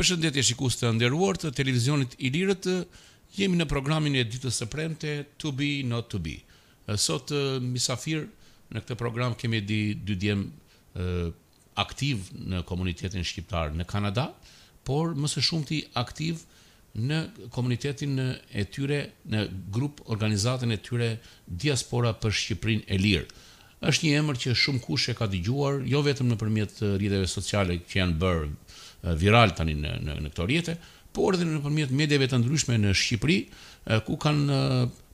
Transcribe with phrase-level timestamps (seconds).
[0.00, 2.68] Përshëndetje shikues të nderuar të televizionit i lirët,
[3.36, 5.10] jemi në programin e ditës së premte
[5.42, 6.38] To be not to be.
[7.06, 7.28] Sot
[7.66, 8.24] misafir
[8.72, 10.46] në këtë program kemi di dy djem
[11.84, 14.26] aktiv në komunitetin shqiptar në Kanada,
[14.88, 16.40] por më së shumti aktiv
[17.02, 17.20] në
[17.54, 18.98] komunitetin e tyre,
[19.32, 19.44] në
[19.76, 21.10] grup organizatën e tyre
[21.62, 23.26] Diaspora për Shqiprin e Lirë.
[23.90, 27.80] është një emër që shumë kush e ka dëgjuar, jo vetëm në përmjet rrideve sociale
[27.90, 28.44] që janë bërë
[29.18, 30.74] viral tani në në, në këto rjete,
[31.12, 33.38] por edhe nëpërmjet medjeve të ndryshme në Shqipëri,
[34.06, 34.58] ku kanë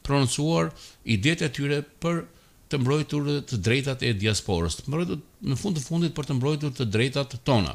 [0.06, 0.70] prononcuar
[1.11, 2.20] idetë e tyre për
[2.69, 6.74] të mbrojtur të drejtat e diasporës, të mbrojtur në fund të fundit për të mbrojtur
[6.78, 7.73] të drejtat tona.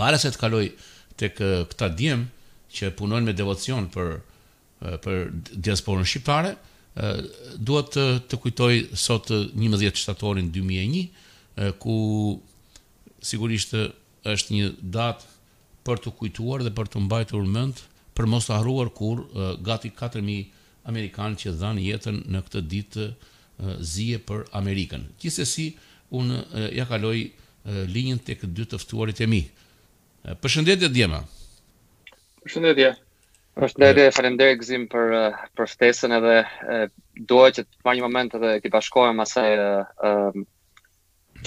[0.00, 0.64] Para se të kaloj
[1.20, 1.36] tek
[1.68, 2.26] këta djem
[2.72, 4.14] që punojnë me devocion për
[5.04, 5.26] për
[5.60, 6.54] diasporën shqiptare,
[7.60, 11.98] duhet të, të kujtoj sot 11 shtatorin 2001, ku
[13.20, 13.74] sigurisht
[14.28, 15.28] është një datë
[15.88, 17.80] për të kujtuar dhe për të mbajtur mend
[18.18, 19.22] për mos të harruar kur
[19.68, 23.06] gati 4000 amerikanë që dhanë jetën në këtë ditë
[23.92, 25.04] zije për Amerikën.
[25.20, 25.70] Gjithsesi
[26.10, 27.16] unë ja kaloj
[27.92, 29.42] linjën tek dy të ftuarit e mi.
[30.42, 31.22] Përshëndetje Djema.
[32.44, 32.90] Përshëndetje.
[33.60, 35.14] Përshëndetje, faleminderit Gzim për
[35.58, 36.38] për festën edhe
[37.28, 39.52] dua që të marr një moment edhe të bashkohem asaj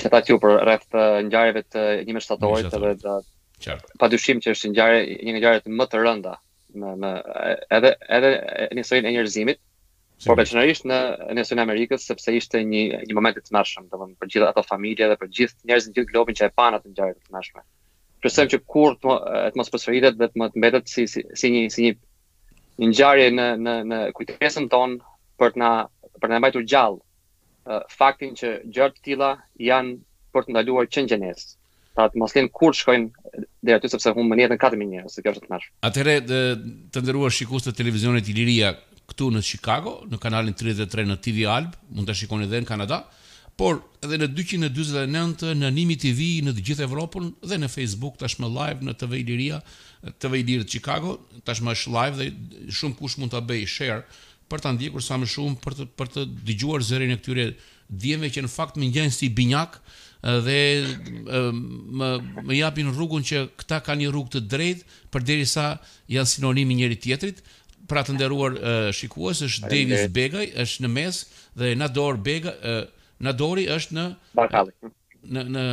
[0.02, 0.96] që ta tju për rreth
[1.28, 5.86] ngjarjeve të njime shtatorit edhe dhe Pa dyshim që është një ngjarje një ngjarje më
[5.92, 6.32] të rënda
[6.84, 7.12] në në
[7.78, 8.32] edhe edhe
[8.74, 9.60] në historinë e njerëzimit,
[10.26, 10.98] por veçanërisht në
[11.38, 15.10] në e Amerikës sepse ishte një një moment i tmerrshëm, domthonë për gjithë ato familje
[15.12, 17.64] dhe për gjithë njerëzit në gjithë globin që e panat atë ngjarje të tmerrshme.
[18.26, 19.16] Përsem që kur të
[19.62, 21.94] mos vetëm të, të, më të, mbetet si, si si një si një
[22.82, 24.98] një ngjarje në në në kujtesën ton
[25.44, 25.74] për të na
[26.22, 27.02] për të mbajtur gjallë
[27.94, 29.30] faktin që gjërë të tila
[29.64, 29.94] janë
[30.36, 31.44] për të ndaluar që në gjenes.
[31.94, 35.34] Ta të moslin kur shkojnë dhe aty sepse hunë më njetën 4.000 njërë, se kjo
[35.36, 35.70] është të nashë.
[35.88, 36.40] Atëre, dhe,
[36.94, 38.74] të ndërruar shikus të televizionet Iliria
[39.12, 43.04] këtu në Chicago, në kanalin 33 në TV Alb, mund të shikoni dhe në Kanada,
[43.56, 48.50] por edhe në 229 në Nimi TV në të gjithë Evropën dhe në Facebook tashmë
[48.50, 49.60] live në TV Iliria,
[50.18, 54.02] TV Iliria të Chicago, tashmë është live dhe shumë kush mund të bej share
[54.52, 57.46] për të ndjekur sa më shumë, për të, për të dëgjuar zërin e këtyre
[58.04, 61.50] djeme që në fakt më ngjajnë si binjak eh, dhe eh,
[62.00, 62.10] më,
[62.48, 64.84] më japin rrugun që këta ka një rrug të drejt
[65.14, 65.68] për deri sa
[66.12, 67.44] janë sinonimi njëri tjetrit.
[67.90, 71.24] Pra të nderuar eh, shikues, është Davis Begaj, është në mes
[71.60, 72.54] dhe Nador Bega,
[73.24, 74.06] Nadori është në
[74.40, 74.72] Bakalli.
[75.28, 75.64] Në në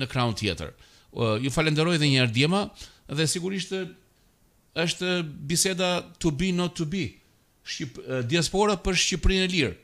[0.00, 0.70] në Crown Theater.
[1.44, 2.60] Ju falenderoj edhe një herë Djema
[3.14, 3.74] dhe sigurisht
[4.84, 5.10] është
[5.50, 5.90] biseda
[6.22, 7.02] to be not to be.
[7.64, 7.96] Shqip,
[8.28, 9.74] diaspora për Shqipërinë e lirë.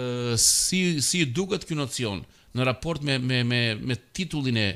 [0.00, 2.22] Ë si si duket ky nocion
[2.56, 4.66] në raport me me me me titullin e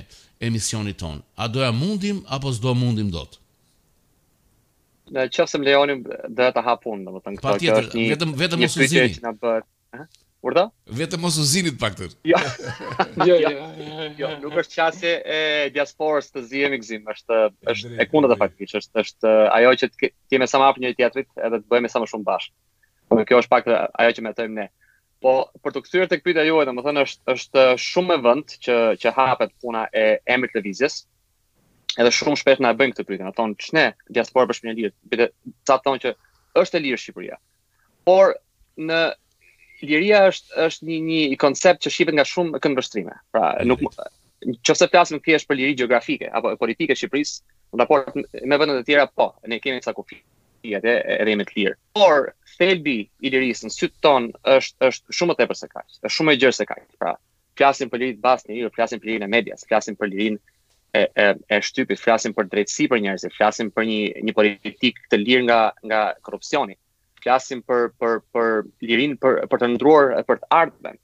[0.48, 1.20] emisionit ton?
[1.36, 3.38] A doja mundim apo s'do mundim dot?
[5.10, 7.46] Në qoftë se më lejonin do ta hapun, domethënë këtë.
[7.46, 10.08] Patjetër, vetëm vetëm mos u zini.
[10.42, 10.68] Urdha?
[10.94, 12.08] Vetëm mos u zinit pak të.
[12.30, 12.38] Jo.
[13.26, 13.50] Jo, jo.
[13.50, 15.38] jo, jo, jo, nuk është qasje e
[15.74, 17.38] diasporës të zihemi gzim, është
[17.72, 21.58] është e kundërta faktikisht, është është ajo që ti sa më hap një teatrit edhe
[21.58, 22.56] të bëjme sa më shumë bashkë.
[23.10, 24.68] Po kjo është pak ajo që mendojmë ne.
[25.24, 25.32] Po
[25.64, 29.56] për të kthyer tek pyetja juaj, domethënë është është shumë e vënd që që hapet
[29.66, 30.06] puna e
[30.36, 31.00] emrit vizjes,
[31.98, 35.32] Edhe shumë shpesh na bëjnë këtë pyetje, na për e lirë, bëhet
[35.66, 36.10] ca thonë që
[36.60, 37.38] është e lirë Shqipëria.
[38.06, 38.34] Por
[38.76, 38.98] në
[39.82, 43.14] liria është është një një koncept që shihet nga shumë këndvështrime.
[43.32, 43.82] Pra, nuk
[44.42, 47.38] nëse flasim në thjesht për liri gjeografike apo politike të Shqipërisë,
[47.74, 50.20] në raport me vendet e tjera po, ne kemi disa kufi
[50.78, 51.76] atë e rremë të lirë.
[51.96, 56.10] Por thelbi i lirisë në syt ton është është shumë më tepër se kaq, është
[56.16, 56.82] shumë më gjerë se kaq.
[57.02, 57.14] Pra,
[57.58, 60.40] flasim për lirinë bazë, jo flasim për lirinë e medias, flasim për lirinë
[60.98, 65.22] e e e shtypit, flasim për drejtësi për njerëzit, flasim për një një politikë të
[65.24, 65.60] lirë nga
[65.90, 66.76] nga korrupsioni
[67.22, 68.52] flasim për për për
[68.88, 70.98] lirinë për për të ndruar e për të ardhmen.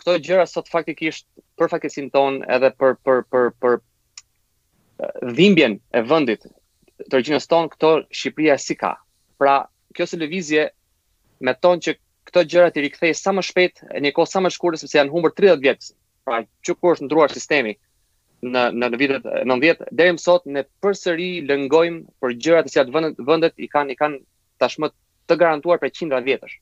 [0.00, 1.26] Kto gjëra sot faktikisht
[1.60, 3.76] për fakësin ton edhe për për për për
[5.04, 6.46] eh, dhimbjen e vendit
[7.06, 8.94] të regjionit ton këto Shqipëria si ka.
[9.40, 9.58] Pra,
[9.96, 10.66] kjo se lëvizje
[11.48, 11.94] me ton që
[12.30, 15.12] këto gjëra t'i rikthej sa më shpejt në një kohë sa më shkurtë sepse janë
[15.14, 15.92] humbur 30 vjet.
[16.24, 17.76] Pra, çu kur është ndruar sistemi
[18.40, 22.94] në në në vitet 90 deri më sot ne përsëri lëngojm për gjërat që janë
[22.96, 24.20] vendet vendet i kanë i kanë
[24.60, 24.88] tashmë
[25.28, 26.54] të garantuar për qindra vjetësh.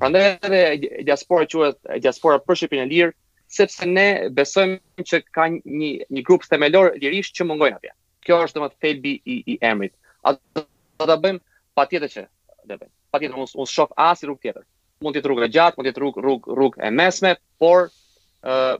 [0.00, 0.60] Prandaj edhe
[1.06, 1.70] diaspora që
[2.06, 3.12] diaspora për Shqipin e Lirë,
[3.58, 4.06] sepse ne
[4.38, 7.94] besojmë që ka një, një grupë themelor lirish që mungojnë atje.
[8.26, 9.94] Kjo është dhe më të felbi i, i emrit.
[10.28, 10.64] A të
[11.10, 11.40] ta bëjmë
[11.74, 12.26] pa që dhe
[12.68, 12.92] bëjmë.
[13.10, 14.64] Pa tjetë unë shoh as asë i rrugë tjetër.
[15.02, 18.76] Mund tjetë rrugë e gjatë, mund tjetë rrugë rrug, rrug e mesme, por uh,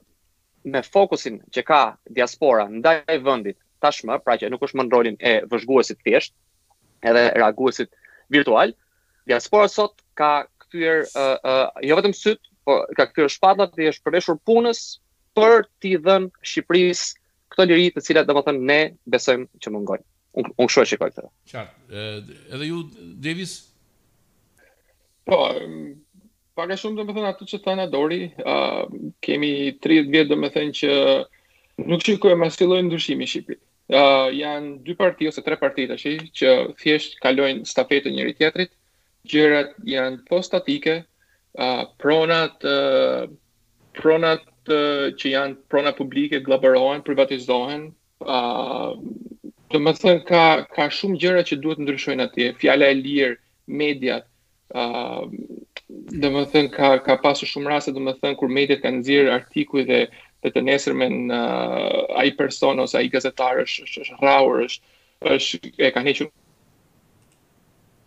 [0.74, 1.80] me fokusin që ka
[2.18, 6.36] diaspora në vendit vëndit tashmë, pra që nuk është më në rolin e vëzhguesit thjesht,
[7.02, 7.90] edhe reaguesit
[8.30, 8.76] virtual,
[9.28, 14.06] Diaspora sot ka kthyer uh, uh, jo vetëm syt, por ka kthyer shpatullat dhe është
[14.06, 14.80] përveshur punës
[15.38, 18.78] për t'i dhënë Shqipërisë këtë liri të cilat domethënë ne
[19.14, 20.06] besojmë që mungojnë.
[20.40, 21.30] Unë kshu e shikoj këtë.
[21.52, 22.04] Qartë.
[22.56, 22.80] Edhe ju
[23.26, 23.54] Davis.
[25.26, 25.40] Po,
[26.58, 28.84] pak a shumë domethënë atë që thënë Adori, uh,
[29.26, 29.52] kemi
[29.84, 30.94] 30 vjet domethënë që
[31.90, 33.60] nuk shikojmë as filloi ndryshimi Shqipëri.
[33.90, 35.96] Uh, janë dy parti ose tre parti të
[36.38, 38.70] që thjesht kalojnë stafetën njëri tjetrit,
[39.28, 41.00] gjërat janë postatike,
[41.58, 43.26] uh, pronat, uh,
[43.98, 44.40] pronat
[44.70, 47.90] uh, që janë prona publike globalohen, privatizohen,
[48.24, 48.94] uh,
[49.70, 50.44] të thënë ka,
[50.74, 53.36] ka shumë gjëra që duhet ndryshojnë atje, fjale e lirë,
[53.80, 54.26] mediat,
[54.74, 55.28] uh,
[56.20, 59.84] dhe thënë ka, ka pasur shumë raste dhe të thënë kur mediat kanë nxjerr artikuj
[59.86, 60.04] dhe
[60.40, 64.62] dhe të nesër me në uh, aji person ose aji gazetar është, rraur,
[65.28, 66.24] është, e ka neqë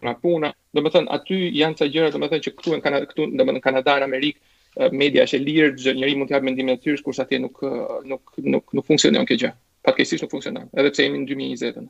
[0.03, 2.79] pra puna, do të thonë aty janë ca gjëra, do të thonë që këtu në
[2.87, 6.31] Kanada, këtu do të në Kanada në Amerikë media është e lirë, çdo njeri mund
[6.33, 7.61] të jap mendimin e tij, kurse atje nuk
[8.11, 9.53] nuk nuk nuk funksionon kjo gjë.
[9.87, 11.89] Pakësisht nuk funksionon, edhe pse jemi në 2020-n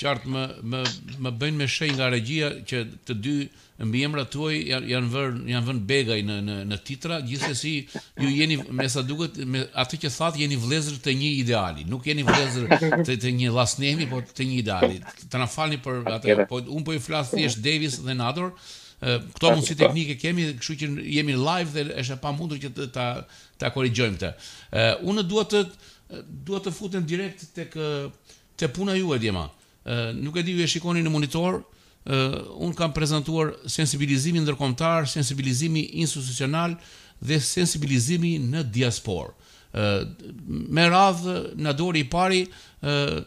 [0.00, 0.40] qartë më,
[0.70, 0.80] më,
[1.24, 3.34] më bëjnë me shej nga regjia që të dy
[3.86, 7.72] mbiemrat tuaj janë janë vënë janë vënë begaj në në në titra, gjithsesi
[8.22, 12.08] ju jeni me sa duket me atë që thatë jeni vëllezër të një ideali, nuk
[12.08, 15.00] jeni vëllezër të, të një llasnemi, por të një ideali.
[15.32, 18.52] Të na falni për atë, po un po i flas thjesht Davis dhe Nador.
[19.06, 20.86] Këto mundësi teknike kemi, kështu që
[21.18, 23.08] jemi live dhe është e pamundur që të ta
[23.60, 24.32] ta korrigjojmë këtë.
[25.08, 25.64] Unë dua të
[26.48, 27.76] dua të futem direkt tek
[28.56, 29.44] te puna juaj, Djema
[30.22, 32.36] nuk e di ju e shikoni në monitor, uh,
[32.66, 36.76] unë kam prezentuar sensibilizimin ndërkomtar, sensibilizimi institucional
[37.20, 39.34] dhe sensibilizimi në diaspor.
[39.76, 40.02] Uh,
[40.74, 42.42] me radhë, në dori i pari,
[42.82, 43.20] uh,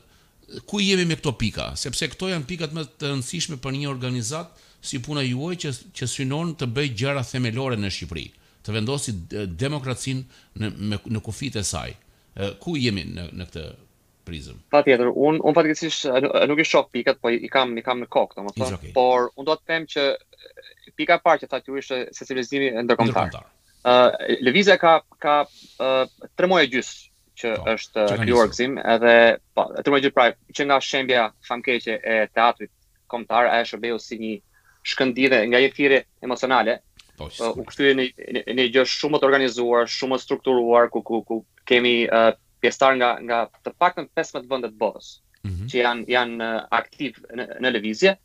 [0.68, 4.58] ku jemi me këto pika, sepse këto janë pikat më të rëndësishme për një organizat
[4.82, 8.26] si puna juaj që, që synon të bëjë gjëra themelore në Shqipëri,
[8.66, 9.14] të vendosi
[9.54, 10.24] demokracinë
[10.64, 11.94] në, me, në kufit e saj.
[12.40, 13.68] Uh, ku jemi në, në këtë
[14.30, 14.60] Prizëm.
[14.74, 18.10] Patjetër, un un fatikisht eh, nuk e shoh pikat, po i kam i kam në
[18.14, 18.94] kokë, domethënë, okay.
[18.96, 22.70] por un do të them që eh, pika parë që thatë ju ishte se civilizimi
[22.88, 23.38] ndërkombëtar.
[23.40, 24.94] Ëh, eh, lëvizja ka
[25.26, 25.38] ka
[25.78, 26.84] tre muaj që
[27.40, 28.52] po, është krijuar
[28.94, 29.14] edhe
[29.56, 30.26] po, tre muaj gjys pra
[30.58, 32.72] që nga shembja famkeqe e teatrit
[33.10, 34.34] kombëtar e shërbeu si një
[34.92, 36.80] shkëndijë nga një thirrje emocionale.
[37.20, 41.18] Po, po u kthyen në një gjë shumë të organizuar, shumë të strukturuar ku ku
[41.28, 42.32] ku kemi uh,
[42.64, 45.10] pjesëtar nga nga të paktën 15 vende të botës,
[45.46, 45.68] mm -hmm.
[45.72, 48.16] që janë janë aktiv në, në lëvizje.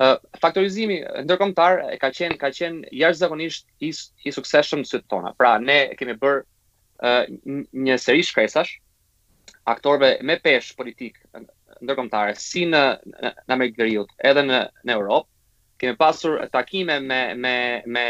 [0.00, 0.96] Ë uh, faktorizimi
[1.26, 3.90] ndërkombëtar e ka qenë ka qenë jashtëzakonisht i
[4.24, 5.34] i suksesshëm në tona.
[5.40, 6.36] Pra ne kemi bër
[7.06, 7.24] uh,
[7.86, 8.72] një seri shkresash
[9.74, 11.18] aktorëve me pesh politik
[11.84, 12.82] ndërkombëtare si në
[13.22, 15.28] në Amerikën e Veriut, edhe në në Europë.
[15.80, 17.54] Kemi pasur takime me me
[17.94, 18.04] me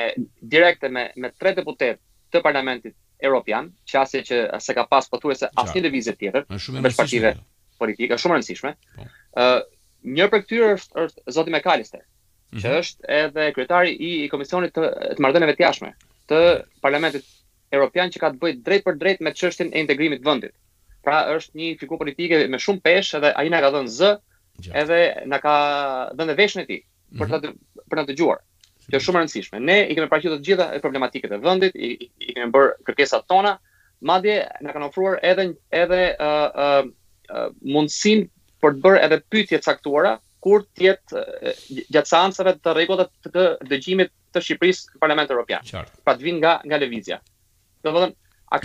[0.52, 1.98] direkte me me tre deputet
[2.30, 6.46] të parlamentit europian, qase që se ka pas as një lëvizje tjetër
[6.82, 7.34] me shpartive
[7.80, 8.72] politike shumë rëndësishme.
[8.96, 9.04] Po.
[9.40, 9.60] ë uh,
[10.18, 12.60] një prej këtyre është, është zoti McAllister, mhm.
[12.62, 15.92] që është edhe kryetari i, komisionit të, të marrëdhënieve të jashtme
[16.30, 16.40] të
[16.84, 17.26] Parlamentit
[17.72, 20.50] Europian që ka të bëjë drejt për drejt me qështin e integrimit vëndit.
[20.50, 21.02] vendit.
[21.02, 24.12] Pra është një figurë politike me shumë peshë dhe ai na ka dhënë z,
[24.82, 24.98] edhe
[25.32, 25.54] na ka
[26.18, 26.82] dhënë veshin e tij
[27.18, 27.56] për të, mhm.
[27.90, 28.42] për ta dëgjuar.
[28.90, 29.60] Kjo është shumë e rëndësishme.
[29.62, 31.90] Ne i kemi paraqitur të gjitha problematikat e vendit, i,
[32.26, 33.56] i kemi bërë kërkesat tona,
[34.10, 35.46] madje na kanë ofruar edhe
[35.82, 36.80] edhe uh, uh,
[37.36, 38.24] uh, mundësin
[38.62, 41.22] për të bërë edhe pyetje caktuara kur të jetë
[41.94, 45.84] gjatë seancave të rregullta të, dëgjimit të Shqipërisë në Parlamentin Evropian.
[46.02, 47.20] Pra të vinë nga nga lëvizja.
[47.82, 48.18] Do të thonë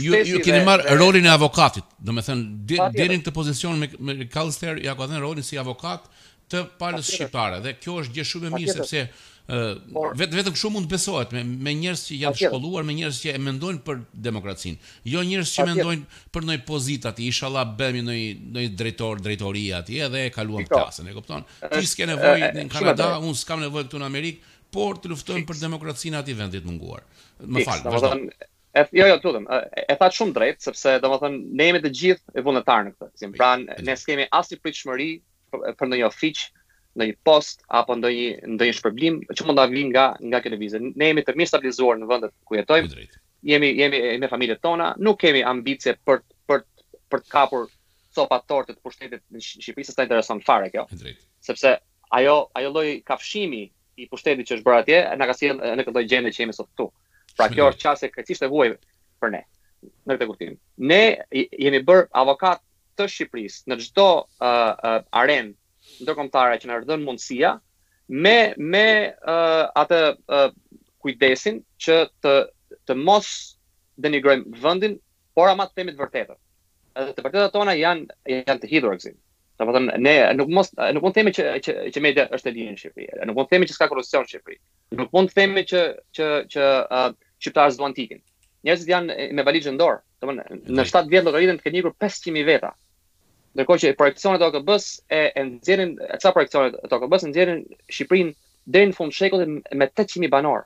[0.04, 0.96] Ju, ju keni marë dhe...
[1.00, 5.22] rolin e avokatit, dhe me thënë, dirin të pozicion me, me Kallister, ja ka adhenë
[5.24, 6.10] rolin si avokat
[6.52, 9.06] të palës shqiptare, dhe kjo është gjë shumë e mirë, sepse
[9.48, 9.78] Uh,
[10.20, 13.36] vetë vetëm kështu mund të besohet me me njerëz që janë shkolluar, me njerëz që
[13.38, 18.74] e mendojnë për demokracinë, jo njerëz që mendojnë për ndonjë pozitat, inshallah bëhemi ndonjë ndonjë
[18.82, 21.48] drejtor, drejtori atje edhe e kaluam klasën, e kupton?
[21.64, 24.44] Ti s'ke nevojë në Kanada, unë s'kam nevojë këtu në Amerik,
[24.76, 27.08] por të luftojmë për demokracinë aty vendit munguar.
[27.48, 28.20] Më fal, vazhdo.
[29.00, 29.48] Jo, jo, tutem.
[29.88, 33.12] E tha shumë drejt, sepse domethënë ne jemi të gjithë vullnetar në këtë.
[33.24, 35.08] Si pranë, ne s'kemë asnjë pritshmëri
[35.80, 36.50] për ndonjë ofiç,
[36.98, 38.10] në një post apo në
[38.60, 40.82] një shpërblim që mund ta vinë nga nga këto vizë.
[40.98, 43.08] Ne jemi të mirë stabilizuar në vendet ku jetojmë.
[43.52, 46.64] Jemi jemi me familjet tona, nuk kemi ambicie për për
[47.14, 47.68] për të kapur
[48.18, 50.88] copa torte të pushtetit në Shqipëri, s'ta intereson fare kjo.
[51.04, 51.22] Drejt.
[51.48, 51.76] Sepse
[52.20, 53.62] ajo ajo lloj kafshimi
[54.04, 56.70] i pushtetit që është bërë atje, na ka sjell në këtë gjendje që jemi sot
[56.72, 56.90] këtu.
[57.38, 58.74] Pra kjo është çështje kritikisht e huaj
[59.22, 59.44] për ne
[60.10, 60.58] në këtë kuptim.
[60.90, 61.02] Ne
[61.66, 62.64] jemi bër avokat
[62.98, 65.54] të Shqipërisë në çdo uh, uh, arenë
[66.06, 67.52] ndërkombëtare që na rdhën mundësia
[68.26, 68.34] me
[68.74, 68.82] me
[69.36, 70.00] uh, atë
[70.38, 70.52] uh,
[71.06, 72.34] kujdesin që të
[72.88, 73.30] të mos
[74.06, 74.96] denigrojmë vendin,
[75.38, 76.38] por ama të themi të vërtetën.
[77.00, 79.16] Edhe të vërtetat tona janë janë të hidhur gjithë.
[79.58, 82.52] Do të thonë ne nuk mos nuk mund të themi që që që media është
[82.52, 83.22] e lirë në Shqipëri.
[83.30, 84.58] Nuk mund të themi që s'ka korrupsion në Shqipëri.
[85.02, 85.82] Nuk mund të themi që
[86.20, 86.66] që që
[86.98, 88.22] uh, shqiptarët duan tikin.
[88.68, 90.02] Njerëzit janë me valizhën dorë.
[90.22, 92.76] Do të thonë në 7 vjet llogaritën të kenë ikur 500 veta
[93.58, 97.62] ndërkohë që projektionet e OKB-s e e nxjerrin ca projektionet e OKB-s e nxjerrin
[97.98, 98.34] Shqipërinë
[98.76, 100.66] deri në fund të shekullit me 800.000 banor.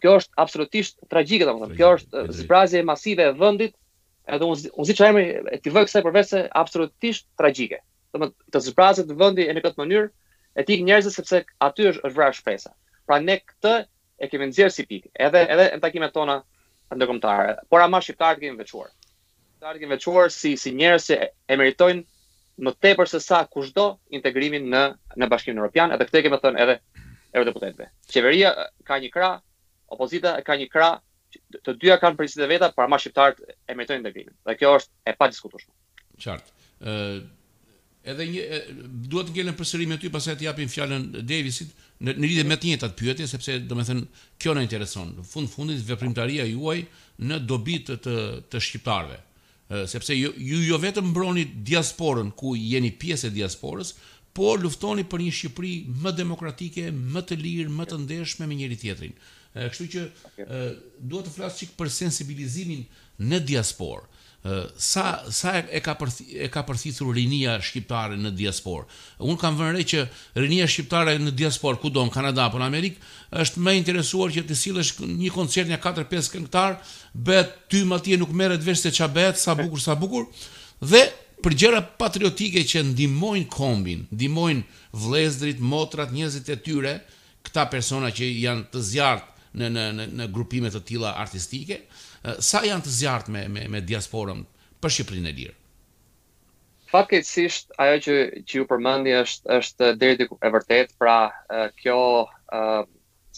[0.00, 1.74] Kjo është absolutisht tragjike domethënë.
[1.80, 3.74] Kjo është zbrazje masive e vendit,
[4.36, 5.24] edhe unë unë si çajmë
[5.56, 7.80] e ti vë kësaj përveçse absolutisht tragjike.
[8.14, 10.06] Domethënë të zbrazet në vendi në këtë mënyrë
[10.62, 12.70] e tik njerëz sepse aty është është vrarë shpresa.
[13.10, 13.74] Pra ne këtë
[14.24, 16.38] e kemi nxjerrë si pikë, edhe edhe në takimet tona
[16.94, 18.92] ndërkombëtare, por ama shqiptarët kemi veçuar.
[19.56, 22.04] Shqiptarët kemi veçuar si si njerëz që e meritojnë
[22.58, 24.82] më tepër se sa kushdo integrimin në
[25.18, 26.78] në Bashkimin Evropian, edhe këtë kemi thënë edhe
[27.30, 27.90] edhe deputetëve.
[28.10, 28.52] Qeveria
[28.84, 29.38] ka një krah,
[29.90, 30.96] opozita ka një krah,
[31.64, 34.34] të dyja kanë përgjegjësitë veta para më shqiptarët e meritojnë integrimin.
[34.46, 35.74] Dhe kjo është e pa diskutueshme.
[36.24, 36.66] Qartë.
[36.90, 36.94] ë
[38.10, 38.68] Edhe një uh,
[39.12, 41.68] duhet të gjenë përsëri me ty pasaj të japim fjalën Davisit
[42.00, 44.06] në, në lidhje me të njëjtat pyetje sepse domethënë
[44.40, 45.10] kjo na intereson.
[45.18, 46.78] Në fund fundit veprimtaria juaj
[47.20, 48.14] në dobitë të
[48.48, 49.18] të shqiptarëve
[49.86, 53.92] sepse ju, ju jo vetëm mbroni diasporën ku jeni pjesë e diasporës,
[54.34, 55.74] por luftoni për një Shqipëri
[56.04, 59.14] më demokratike, më të lirë, më të ndeshme me njëri tjetrin.
[59.56, 60.02] Kështu që
[61.02, 62.84] duhet të flas qikë për sensibilizimin
[63.30, 64.04] në diasporë
[64.76, 65.92] sa sa e ka
[66.32, 68.86] e ka përfituar rinia shqiptare në diasporë.
[69.28, 70.04] Un kam vënë re që
[70.36, 72.96] rinia shqiptare në diasporë ku do në Kanada apo në Amerik
[73.30, 76.78] është më interesuar që të sillesh një koncert nga 4-5 këngëtar,
[77.12, 80.24] bëhet ty atje nuk merret vesh se ç'a bëhet, sa bukur sa bukur
[80.80, 81.04] dhe
[81.44, 86.94] për gjëra patriotike që ndihmojnë kombin, ndihmojnë vëllezërit, motrat, njerëzit e tyre,
[87.44, 89.84] këta persona që janë të zjarrt në në
[90.16, 91.80] në grupime të tilla artistike,
[92.20, 94.42] Eh, sa janë të zjarrt me me me diasporën
[94.84, 95.54] për Shqipërinë e lirë.
[96.90, 98.16] Fatkeqësisht ajo që
[98.50, 101.14] që ju përmendni është është deri diku e vërtet, pra
[101.58, 101.96] eh, kjo
[102.26, 102.82] uh,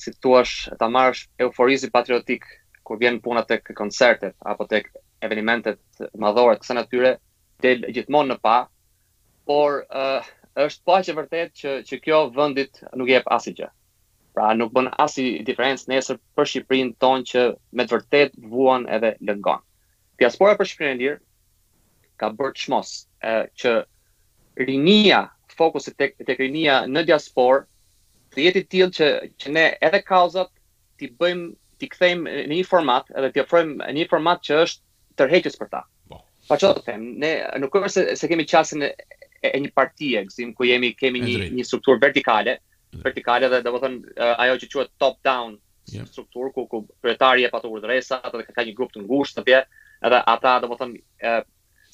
[0.02, 0.42] si thua
[0.82, 2.48] ta marrësh euforizi patriotik
[2.88, 4.90] kur vjen puna tek koncertet apo tek
[5.28, 7.12] evenimentet madhore të kësaj natyre
[7.62, 8.56] del gjithmonë në pa,
[9.46, 10.26] por uh,
[10.66, 13.70] është paqë vërtet që që kjo vendit nuk jep asgjë.
[14.32, 17.40] Pra nuk bën asi diferencë nesër për Shqipërinë tonë që
[17.80, 19.60] me vërtet vuan edhe lëngon.
[20.22, 21.18] Diaspora për Shqipërinë e lirë
[22.22, 22.92] ka bërë çmos
[23.62, 23.74] që
[24.70, 25.18] rinia,
[25.56, 27.60] fokusi tek tek rinia në diasporë,
[28.32, 29.10] të jetë të tillë që
[29.42, 30.48] që ne edhe kauzat
[31.02, 31.46] ti bëjmë,
[31.82, 35.70] ti kthejmë në një format, edhe ti ofrojmë në një format që është tërheqës për
[35.76, 35.84] ta.
[36.08, 36.22] Po.
[36.48, 37.34] Pa çfarë them, ne
[37.66, 38.94] nuk është se, se kemi çastin e,
[39.44, 42.62] e një partie, gzim ku jemi kemi një një strukturë vertikale,
[43.00, 45.54] vertikale dhe të uh, eh, ajo që quhet top down
[45.92, 46.06] yeah.
[46.10, 49.62] struktur ku ku kryetari jep ato dhe ka, ka një grup të ngushtë atje
[50.08, 50.90] edhe ata të uh,
[51.30, 51.40] eh,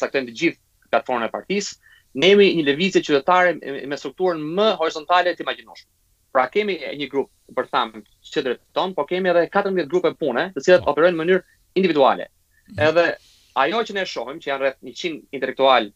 [0.01, 1.79] saktojnë të gjithë platformën e partisë
[2.19, 3.55] ne kemi një lëvizje qytetare
[3.87, 5.85] me strukturën më horizontale të imagjinosh
[6.33, 8.03] pra kemi një grup për thamë
[8.33, 10.93] që drejton po kemi edhe 14 grupe pune të cilat oh.
[10.95, 11.45] operojnë në mënyrë
[11.79, 12.91] individuale yeah.
[12.91, 12.91] Mhm.
[12.91, 13.09] edhe
[13.63, 15.91] ajo që ne shohim që janë rreth 100 intelektual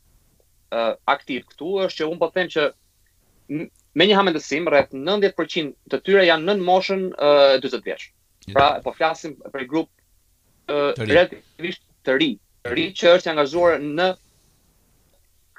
[0.77, 2.69] eh, aktiv këtu është që un po them që
[3.99, 8.07] me një hamendësim rreth 90% të tyre janë nën moshën uh, 40 vjeç.
[8.53, 9.89] Pra po flasim për një grup
[10.73, 12.31] uh, relativisht të ri,
[12.67, 14.09] të ri që është angazhuar në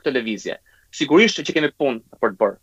[0.01, 0.57] këtë lëvizje.
[0.93, 2.59] Sigurisht që kemi punë për të bërë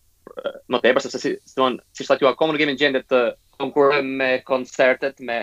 [0.70, 3.18] më tepër sepse si thon, si thatë ju akoma nuk kemi gjendje të
[3.60, 5.40] konkurrojmë me koncertet me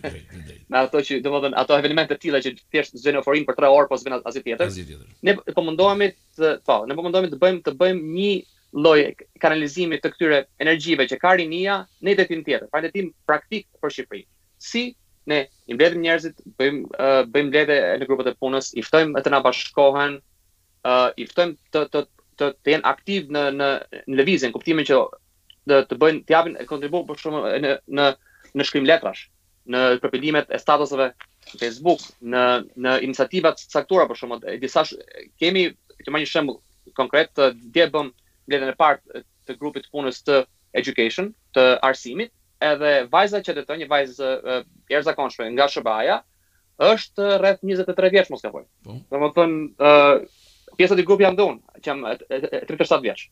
[0.70, 3.88] me ato që domodin ato evente të tilla që thjesht zënë oforin për 3 orë
[3.92, 4.64] pas po vjen tjetër.
[4.66, 5.06] Asgjë tjetër.
[5.28, 8.34] Ne po mundohemi të po, ne po mundohemi të bëjmë të bëjmë një
[8.74, 9.06] lloj
[9.42, 12.68] kanalizimit të këtyre energjive që ka rinia në detin tjetër.
[12.72, 14.28] Pra detin praktik për Shqipërinë.
[14.58, 14.82] Si
[15.30, 15.38] ne
[15.70, 19.40] i mbledhim njerëzit, bëjmë uh, bëjmë mbledhje në grupet e punës, i ftojmë të na
[19.46, 20.16] bashkohen,
[20.84, 22.02] uh, i ftojmë të të
[22.34, 23.68] të të jenë aktiv në në
[24.10, 24.96] në lëvizjen, kuptimin që
[25.70, 28.08] të të bëjnë të japin kontribut për shume në në
[28.58, 29.28] në shkrim letrash,
[29.70, 31.12] në përpilimet e statusave
[31.54, 32.02] në Facebook,
[32.34, 32.42] në
[32.84, 34.98] në iniciativat caktuara për shume, disa sh
[35.42, 35.64] kemi,
[36.02, 36.58] të marr një shembull
[36.98, 38.10] konkret, të bëm
[38.46, 40.38] mbledhen e partë të grupit të punës të
[40.80, 42.32] education, të arsimit,
[42.64, 46.16] edhe vajza që deton, një vajzë e nga shëbaja,
[46.90, 48.64] është rreth 23 vjeç mos kapoj.
[49.12, 49.92] Domethën ë
[50.78, 53.26] pjesa e grupit jam dhun, që jam 37 vjeç.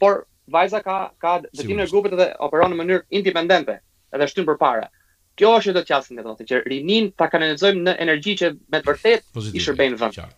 [0.00, 0.22] Por
[0.54, 3.80] vajza ka ka detyrën e grupit dhe operon në mënyrë independente,
[4.14, 4.88] edhe shtyn përpara.
[5.36, 8.88] Kjo është që do të qasim që rinin të kanalizojmë në energji që me të
[8.88, 10.30] vërtet i shërbejnë vëndë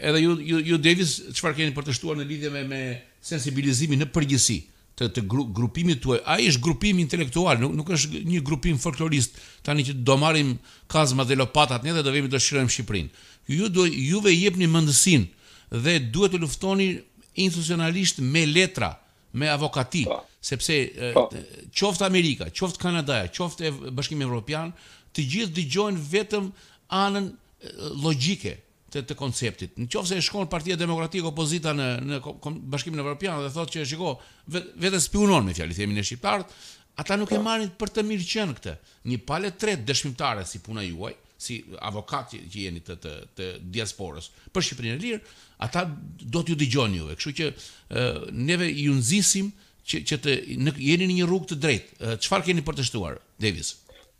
[0.00, 2.80] edhe ju, ju, ju Davis, qëfar keni për të shtuar në lidhje me, me
[3.24, 4.56] sensibilizimi në përgjësi
[4.98, 9.38] të, të gru, grupimit tuaj, Ai është grupim intelektual, nuk, nuk është një grupim folklorist,
[9.66, 10.54] tani që do marim
[10.92, 13.08] kazma dhe lopatat një dhe do vemi të shirojmë Shqiprin.
[13.50, 15.26] Ju do, juve jep një mëndësin
[15.74, 16.88] dhe duhet të luftoni
[17.34, 18.92] institucionalisht me letra,
[19.34, 20.20] me avokati, pa.
[20.22, 20.32] Po.
[20.44, 20.74] sepse
[21.14, 21.24] po.
[21.74, 24.70] qoftë Amerika, qoftë Kanadaja, qoftë e Bashkimi Evropian,
[25.14, 26.50] të gjithë dëgjojnë vetëm
[27.02, 27.28] anën
[28.04, 28.54] logjike,
[28.94, 29.74] të, të konceptit.
[29.78, 32.20] Në qofë se e shkonë partia demokratikë opozita në, në
[32.72, 34.12] bashkimin e Evropian dhe thotë që e shiko,
[34.54, 36.54] vetë spionon me fjalli themin e shqiptarët,
[37.02, 38.76] ata nuk e marrin për të mirë qenë këtë.
[39.10, 44.28] Një pale tret dëshmimtare si puna juaj, si avokat që jeni të, të, të diasporës
[44.54, 45.32] për Shqipërinë e Lirë,
[45.66, 45.82] ata
[46.22, 47.16] do t'ju digjoni juve.
[47.18, 49.50] Kështu që neve ju nëzisim
[49.84, 52.12] që, që të, në, jeni një rrugë të drejtë.
[52.22, 53.74] Qëfar keni për të shtuar, Davis?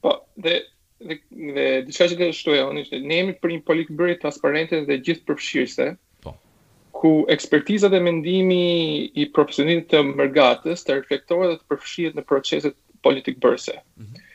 [0.04, 0.58] Po, dhe
[1.06, 1.18] dhe,
[1.56, 2.84] dhe diçka që të shtuaj ne
[3.18, 5.88] jemi për një politikë transparente dhe gjithë përfshirëse.
[6.24, 6.32] Po.
[6.96, 8.60] Ku ekspertiza dhe mendimi
[9.12, 13.76] i profesionistëve të mërgatës të reflektohet dhe të përfshihet në proceset politikë bërëse.
[13.76, 14.30] Mm -hmm.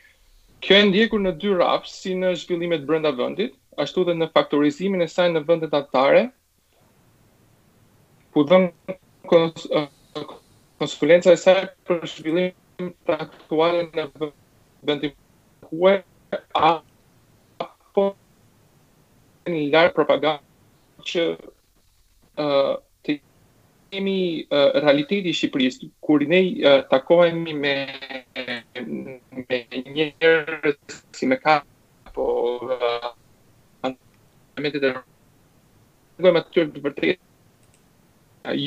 [0.60, 5.02] Kjo e ndjekur në dy rafsh, si në zhvillimet brenda vendit, ashtu dhe në faktorizimin
[5.02, 6.30] e saj në vëndet atare,
[8.32, 8.94] ku dhëmë
[9.26, 9.88] kons eh,
[10.78, 14.30] konsulenca e saj për zhvillim të aktuale në
[14.84, 15.10] vendim
[15.64, 18.04] kuaj, apo
[19.50, 22.74] një larë propagandë që uh,
[23.06, 23.12] të
[23.90, 27.74] kemi uh, realiteti Shqipërisë, kur ne uh, takohemi me,
[29.48, 29.62] me
[31.18, 31.58] si me ka,
[32.10, 32.26] apo
[32.70, 33.12] uh,
[34.60, 37.20] me të të rëgojmë atyre të vërtet,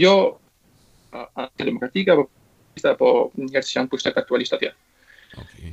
[0.02, 2.28] jo uh, antidemokratika, apo,
[2.94, 3.12] apo
[3.46, 4.74] njerës që janë pushtet aktualisht atyre.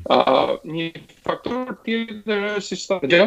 [0.09, 0.89] Uh, një
[1.27, 3.21] faktor tjetër është sistemi.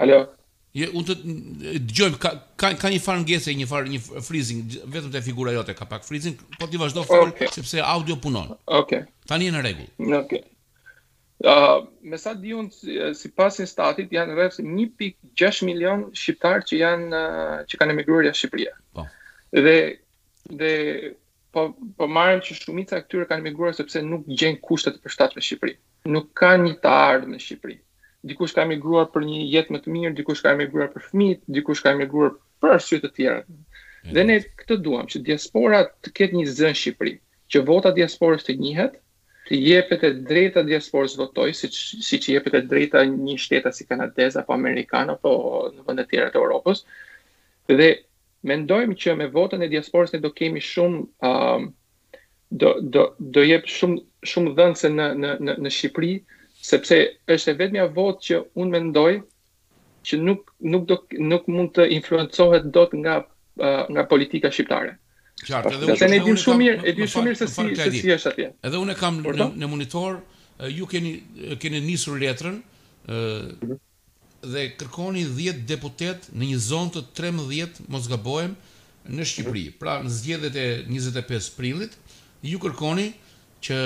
[0.00, 0.20] Alo.
[0.78, 1.16] Je unë
[1.90, 2.30] të ka,
[2.60, 4.60] ka ka një farë ngjese, një farë një freezing,
[4.92, 7.50] vetëm te figura jote ka pak freezing, po ti vazhdo fort okay.
[7.52, 8.52] sepse audio punon.
[8.68, 9.02] Okej.
[9.02, 9.02] Okay.
[9.28, 9.88] Tani në rregull.
[10.20, 10.44] Okej.
[10.44, 10.44] Okay.
[11.44, 17.22] Uh, me sa di unë, si pas statit, janë rreth 1.6 milion shqiptarë që janë,
[17.70, 18.72] që kanë emigruar jashtë Shqipëria.
[18.98, 19.04] Po.
[19.54, 19.76] Dhe,
[20.62, 20.72] dhe
[21.52, 25.40] po po marrim që shumica e këtyre kanë migruar sepse nuk gjen kushte të përshtatshme
[25.42, 25.74] në Shqipëri.
[26.16, 27.78] Nuk kanë një të ardhmë në Shqipëri.
[28.28, 31.84] Dikush ka migruar për një jetë më të mirë, dikush ka migruar për fëmijët, dikush
[31.84, 32.32] ka migruar
[32.62, 33.42] për arsye të tjera.
[33.46, 34.14] Mhm.
[34.16, 37.14] Dhe ne këtë duam që diaspora të ketë një zën në Shqipëri,
[37.52, 38.98] që vota diasporës të njihet,
[39.48, 41.76] të jepet e drejta diasporës votoj, siç
[42.08, 45.36] siç jepet e drejta një shteta si kanadez apo amerikan apo
[45.76, 46.82] në vende tjera të Evropës.
[47.70, 47.88] Dhe
[48.46, 51.68] mendojmë që me votën e diasporës ne do kemi shumë ë um,
[52.62, 53.02] do do
[53.36, 53.98] do jep shumë
[54.30, 56.12] shumë dhënse në në në në Shqipëri
[56.68, 56.98] sepse
[57.34, 59.10] është e vetmja votë që un mendoj
[60.08, 60.96] që nuk nuk do
[61.32, 64.94] nuk mund të influencohet dot nga uh, nga politika shqiptare.
[65.44, 68.14] Qartë, edhe unë e di shumë mirë, e di shumë mirë se si se si
[68.16, 68.48] është atje.
[68.64, 71.18] Edhe unë kam në në monitor, uh, ju keni
[71.62, 72.56] keni nisur letrën,
[73.12, 73.80] ë uh, mhm
[74.40, 78.54] dhe kërkoni 10 deputet në një zonë të 13 mos gabojmë
[79.18, 79.64] në Shqipëri.
[79.80, 81.94] Pra në zgjedhjet e 25 prillit
[82.46, 83.08] ju kërkoni
[83.66, 83.78] që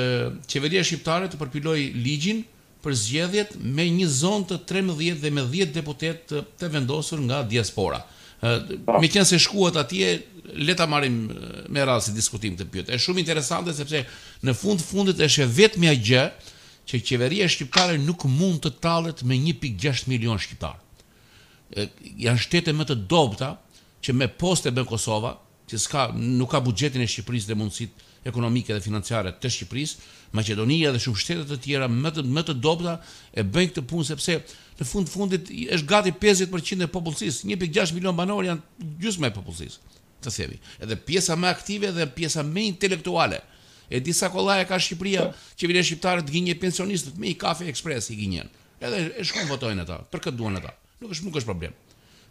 [0.53, 2.43] qeveria shqiptare të përpiloj ligjin
[2.85, 6.27] për zgjedhjet me një zonë të 13 dhe me 10 deputet
[6.61, 8.03] të vendosur nga diaspora.
[8.43, 8.99] Po.
[8.99, 10.09] Me qenë se shkuat atje,
[10.67, 11.29] leta marim
[11.71, 12.91] me rrasë i diskutim të pjëtë.
[12.93, 14.03] E shumë interesante sepse
[14.43, 16.25] në fund fundit është e vetë mja gjë,
[16.87, 20.79] që qeveria shqiptare nuk mund të tallet me 1.6 milion shqiptar.
[22.27, 23.53] Janë shtete më të dobta
[24.05, 25.35] që me postë me Kosova,
[25.71, 30.91] që ska, nuk ka bugjetin e Shqipërisë dhe mundësit ekonomike dhe financiare të Shqipërisë, Macedonia
[30.93, 32.97] dhe shumë shtetet të tjera më të, më të dobta
[33.39, 34.37] e bëjnë këtë punë, sepse
[34.83, 39.97] në fund fundit është gati 50% e popullësisë, 1.6 milion banor janë gjusë me popullësisë,
[40.25, 40.59] të sebi.
[40.83, 43.41] Edhe pjesa më aktive dhe pjesa më intelektuale,
[43.93, 48.09] E di sa ka Shqipëria që vjen shqiptarë të gjinë pensionistët me i kafe ekspres
[48.09, 48.49] i gjinjen,
[48.83, 50.73] Edhe e shkon votojnë ata, për këtë duan ata?
[51.05, 51.75] Nuk është nuk është problem.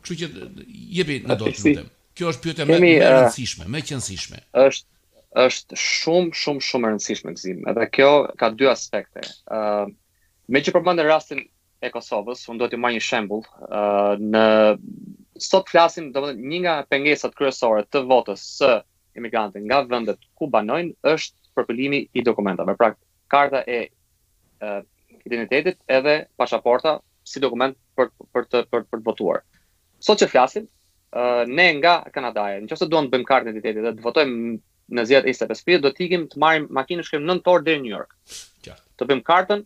[0.01, 0.29] Kështu që
[0.97, 1.85] jepi në dot lutem.
[2.17, 4.41] Kjo është pyetje më e rëndësishme, më e qëndësishme.
[4.63, 4.89] Është
[5.45, 7.61] është shumë shumë shumë e rëndësishme gzim.
[7.71, 8.09] Edhe kjo
[8.41, 9.23] ka dy aspekte.
[9.23, 9.93] Ëh uh,
[10.51, 15.45] me që përmendën rastin e Kosovës, unë do t'ju marr një shembull, ë uh, në
[15.49, 18.73] sot flasim domethënë një nga pengesat kryesore të votës së
[19.21, 22.75] emigrantëve nga vendet ku banojnë është përpëllimi i dokumentave.
[22.81, 22.91] Pra,
[23.33, 23.79] karta e,
[24.61, 24.73] e
[25.25, 26.95] identitetit edhe pasaporta
[27.31, 29.41] si dokument për për të për, për të votuar.
[30.01, 30.65] Sot që flasim,
[31.57, 34.53] ne nga Kanadaja, nëse do të bëjmë kartën e identitetit dhe të votojmë
[34.97, 37.85] në zjat 25 prill, do të ikim të marrim makinën shkrim 9 orë deri në
[37.85, 38.15] New York.
[38.65, 38.81] Gjatë.
[38.97, 39.61] Të bëjmë kartën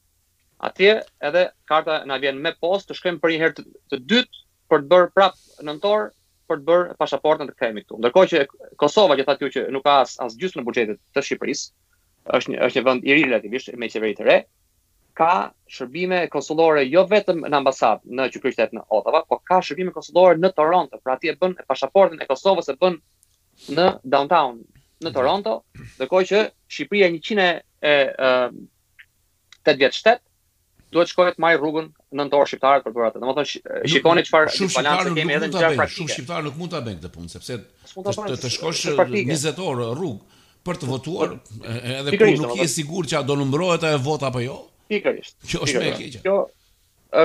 [0.70, 0.98] atje
[1.30, 4.44] edhe karta na vjen me postë, të shkojmë për një herë të, të dytë
[4.74, 6.12] për të bërë prapë 9 orë
[6.50, 7.98] për të bërë pasaportën të kthehemi këtu.
[8.02, 8.44] Ndërkohë që
[8.82, 11.66] Kosova që thatë ju që nuk ka as as gjysmën në buxhetit të Shqipërisë,
[12.38, 14.38] është një, është një vend i ri relativisht me qeveri të re,
[15.18, 15.32] ka
[15.72, 20.54] shërbime konsullore jo vetëm në ambasadë në qytet në Ottawa, por ka shërbime konsullore në
[20.58, 23.00] Toronto, pra ti e bën pasaportën e Kosovës e bën
[23.78, 24.60] në downtown
[25.04, 25.58] në Toronto,
[25.98, 27.50] ndërkohë që Shqipëria 100
[27.86, 30.22] e 8 vjet shtet
[30.94, 33.16] duhet shkojë të marr rrugën nëntor shqiptarë për bërat.
[33.22, 36.02] Domethënë shikoni çfarë balancë kemi edhe në çfarë praktike.
[36.02, 37.58] Shumë shqiptar nuk mund ta bëjnë këtë punë sepse
[37.96, 41.34] të të shkosh 20 orë rrug për të votuar
[41.66, 44.60] edhe kur nuk je i sigurt çfarë do numërohet ajo vot apo jo.
[44.94, 45.38] Pikërisht.
[45.50, 46.24] Kjo është më e keqja.
[46.24, 46.40] Kjo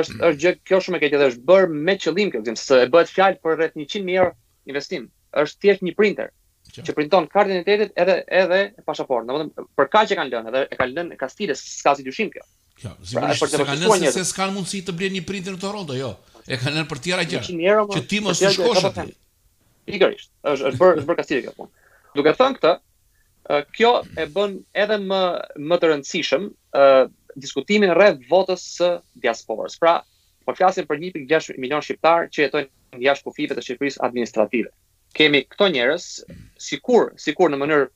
[0.01, 2.81] është është gjë kjo shumë e keqja dhe është bër me qëllim që them se
[2.95, 4.35] bëhet fjalë për rreth 100 mijë euro
[4.71, 5.11] investim.
[5.45, 6.31] Është thjesht një printer
[6.71, 9.29] që printon kartën e identitetit edhe edhe pasaportën.
[9.33, 12.47] Domethënë për kaq që kanë lënë edhe e kanë lënë kastile s'ka si dyshim kjo.
[12.83, 15.61] Ja, pra, sigurisht pra, se kanë nëse se s'kanë mundësi të blejnë një printer në
[15.64, 16.11] Toronto, jo.
[16.49, 17.40] E kanë nënë për tjera gjë.
[17.95, 19.07] Që ti mos të shkosh aty.
[19.90, 20.31] Pikërisht.
[20.53, 21.73] Është është bër është bër kjo punë.
[22.19, 22.73] Duke thënë këtë,
[23.77, 23.90] kjo
[24.25, 25.21] e bën edhe më
[25.71, 26.47] më të rëndësishëm
[26.81, 26.87] ë
[27.45, 28.90] diskutimin rreth votës së
[29.27, 29.77] diasporës.
[29.83, 29.99] Pra,
[30.49, 34.73] po flasim për 1.6 milion shqiptar që jetojnë jashtë kufive të Shqipërisë administrative.
[35.14, 36.05] Kemi këto njerëz,
[36.62, 37.87] sikur sikur në mënyrë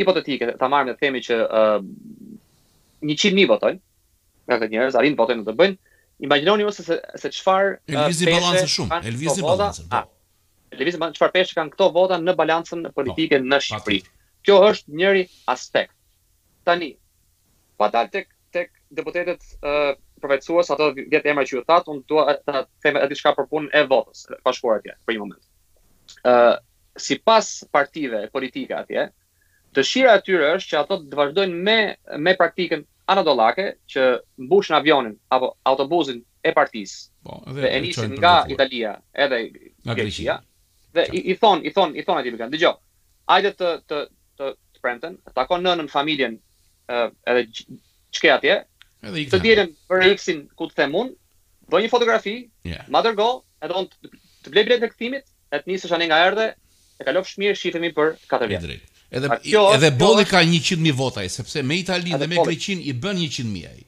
[0.00, 1.40] hipotetike, ta marrim dhe themi që
[2.98, 3.80] ë mijë votojnë,
[4.46, 5.78] nga këtë njerëz, arrin votën do të bëjnë.
[6.28, 9.84] Imagjinoni ose se se çfarë Elvizi balancë shumë, Elvizi balancë.
[10.76, 14.00] Elvizi balancë çfarë peshë kanë këto vota në balancën po, politike në Shqipëri.
[14.46, 15.24] Kjo është njëri
[15.54, 15.94] aspekt.
[16.66, 16.92] Tani
[17.78, 19.72] pa dal tek tek deputetët ë
[20.22, 23.70] përvetësues ato vjet emra që u that, unë dua ta them atë diçka për punën
[23.78, 25.42] e votës, pa shkuar atje për një moment.
[26.28, 26.34] ë
[27.00, 29.06] sipas partive politike atje,
[29.74, 31.78] dëshira e tyre është që ato të vazhdojnë me
[32.26, 34.02] me praktikën anadolake që
[34.46, 36.96] mbushën avionin apo autobusin e partisë.
[37.26, 38.54] Po, dhe e nisin nga përbukur.
[38.54, 38.92] Italia
[39.24, 39.38] edhe
[39.86, 40.36] nga Greqia.
[40.94, 42.52] Dhe i, i thon, i thon, i thon aty më kan.
[43.32, 43.98] Hajde të të
[44.38, 46.38] të të prenten, takon nënën familjen
[46.90, 47.46] uh, edhe
[48.10, 48.56] çka atje.
[49.06, 51.12] Edhe i thënë për Xin ku të them un,
[51.70, 52.36] bëj një fotografi.
[52.66, 52.84] Yeah.
[52.88, 53.30] Mother go,
[53.62, 53.94] I don't
[54.42, 56.48] të blej bilet në kthimit, e të nisësh anë nga erdhe,
[56.98, 58.82] e kalofsh mirë, shifemi për 4 vjet.
[59.12, 62.94] Edhe kjo, edhe Bolli ka 100 mijë votaj, sepse me Italinë dhe me Greqin i
[63.04, 63.82] bën 100 mijë ai.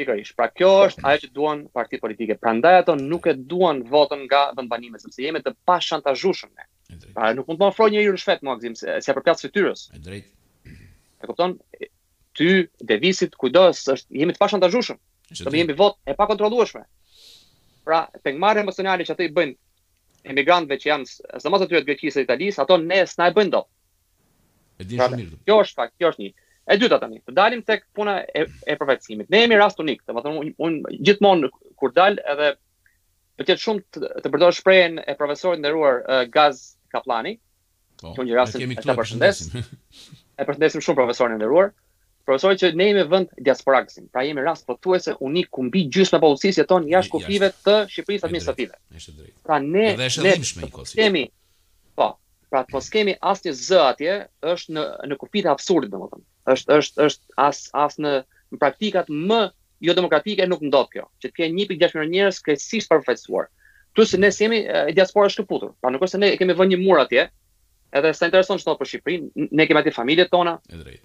[0.00, 0.34] Pikërisht.
[0.40, 0.82] Pra kjo po.
[0.88, 2.36] është ajo që duan partitë politike.
[2.42, 6.66] Prandaj ato nuk e duan votën nga vendbanimi, sepse jemi të pashantazhueshëm ne.
[7.16, 9.86] Pra nuk mund të ofroj njëri rishfet Maxim, se si përkat fytyrës.
[9.96, 10.76] E drejtë.
[11.24, 11.56] E kupton?
[12.36, 12.50] Ty
[12.92, 15.00] devisit kujdes është jemi të pashantazhueshëm.
[15.40, 16.84] Do jemi votë e pakontrollueshme.
[17.88, 21.12] Pra pengmarrja emocionale që ato i bëjnë emigrantëve që janë,
[21.46, 23.68] sëmos aty të Greqisë e Italisë, ato ne s'na e bëjnë dot.
[24.80, 25.38] E din shumë mirë.
[25.48, 26.30] Kjo është fakt, kjo është një.
[26.70, 29.28] E dyta tani, të dalim tek puna e, e përfaqësimit.
[29.34, 30.76] Ne jemi rast unik, domethënë un, un,
[31.08, 32.50] gjithmonë kur dal edhe
[33.40, 36.62] për të shumë të, të përdor shprehen e profesorit nderuar uh, Gaz
[36.94, 37.36] Kaplani.
[38.00, 39.60] Po, një rastin, e të përshëndesim.
[40.40, 41.74] e përshëndesim shumë profesorin e nderuar.
[42.28, 46.22] Profesorit që ne jemi vend diasporaksin, pra jemi rast pothuajse unik ku mbi gjysmë e
[46.22, 48.76] popullsisë jeton jashtë kufive të Shqipërisë administrative.
[49.00, 49.36] Është drejt.
[49.42, 51.08] Pra ne është
[52.50, 54.14] Pra të po mos kemi asnjë z atje,
[54.52, 56.24] është në në kupit kufit absurd domethënë.
[56.54, 58.10] Është është është as as në,
[58.62, 59.36] praktikat më
[59.88, 63.46] jo demokratike nuk ndodh kjo, që të kenë 1.6 milion njerëz krejtësisht përfaqësuar.
[63.98, 65.70] Tu se ne semi e diaspora është kaputur.
[65.84, 67.28] Pra nuk është se ne kemi vënë një mur atje,
[68.00, 70.56] edhe sa intereson çfarë për Shqipërinë, ne kemi atje familjet tona,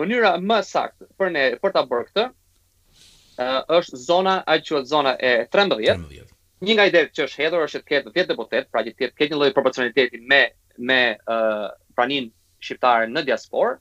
[0.00, 5.34] Mënyra më saktë për ne për ta bërë këtë është zona ajo quhet zona e
[5.52, 5.78] 13.
[5.92, 6.34] 13.
[6.66, 9.34] Një nga idetë që është hedhur është të ketë 10 deputet, pra që të ketë
[9.34, 10.42] një lloj proporcionaliteti me
[10.88, 10.96] me
[11.34, 12.30] uh, pranin
[12.66, 13.76] shqiptar në diasporë,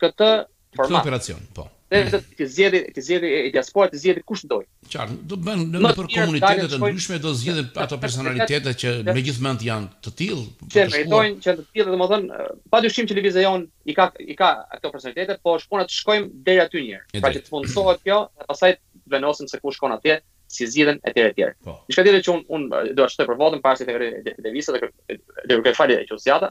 [0.00, 4.42] këtë të të të të Dhe të zgjedhë, të zgjedhë e diasporës, të zgjedhë kush
[4.50, 4.64] doj.
[4.90, 9.90] Qartë, do bën në për komunitetet e ndryshme do zgjedhë ato personalitete që megjithmend janë
[10.02, 10.46] të tillë.
[10.74, 14.48] Që meritojnë që të tillë, domethënë, eh, padyshim që lëvizja jon i ka i ka
[14.74, 18.18] ato personalitete, po shkon atë shkojmë deri aty një Pra që të fundsohet kjo,
[18.50, 18.72] pastaj
[19.14, 20.18] vlenosen se ku shkon atje
[20.56, 21.46] si zgjidhen etj etj.
[21.52, 21.76] Në po.
[21.92, 23.86] çka tjetër që un un eh, do të shtoj për votën pas të
[24.32, 26.50] televizionit dhe dhe duke falë që u zgjata,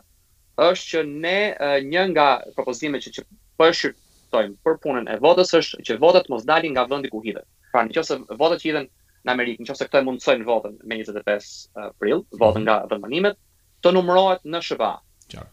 [0.72, 3.28] është që ne eh, një nga propozimet që
[3.60, 3.94] po është
[4.36, 7.46] ftojmë për punën e votës është që votat mos dalin nga vendi ku hidhen.
[7.72, 8.90] Pra nëse votat që hidhen
[9.26, 12.68] në Amerikë, nëse këto mundsojnë votën me 25 eh, prill, votën mhm.
[12.68, 13.40] nga vendbanimet,
[13.84, 14.90] të numërohet në SHPA.
[15.32, 15.52] Qartë.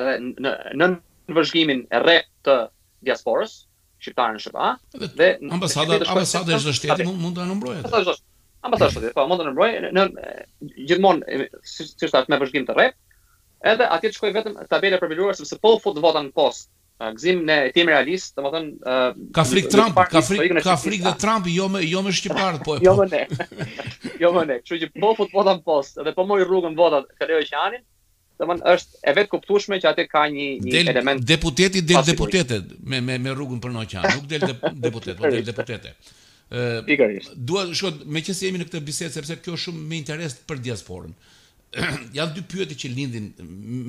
[0.00, 0.48] Edhe në
[0.80, 0.90] në,
[1.28, 2.58] në vëzhgimin e rre të
[3.08, 3.54] diasporës
[4.04, 4.70] shqiptare në SHPA
[5.16, 8.12] dhe, ambasadat ambasada është shtetit mund mund ta numërojë.
[8.64, 10.06] Ambasada është, po mund ta numërojë në
[10.90, 12.90] gjithmonë si thashë me vëzhgim të rre
[13.64, 17.56] edhe atje të shkojë vetëm tabela përmbyllur sepse po fut votën në postë gëzim ne
[17.74, 18.68] tim realist, domethën
[19.34, 22.76] ka frik Trump, ka frik ka frik dhe Trump jo me jo me shqiptarët po.
[22.82, 23.02] jo po.
[23.02, 23.66] më ne.
[24.22, 24.58] jo më ne.
[24.62, 27.82] Kështu që po fut votën post dhe po moj rrugën votat Kaleo Qianin.
[28.38, 32.74] Domethën është e vetë kuptueshme që atë ka një një del, element deputeti del deputetet
[32.82, 34.46] me me me rrugën për Noqan, nuk del
[34.86, 35.96] deputet, po del deputete.
[36.54, 36.84] Ë
[37.34, 40.62] dua shkoj me që jemi në këtë bisedë sepse kjo është shumë me interes për
[40.70, 41.12] diasporën.
[42.20, 43.28] Janë dy pyetje që lindin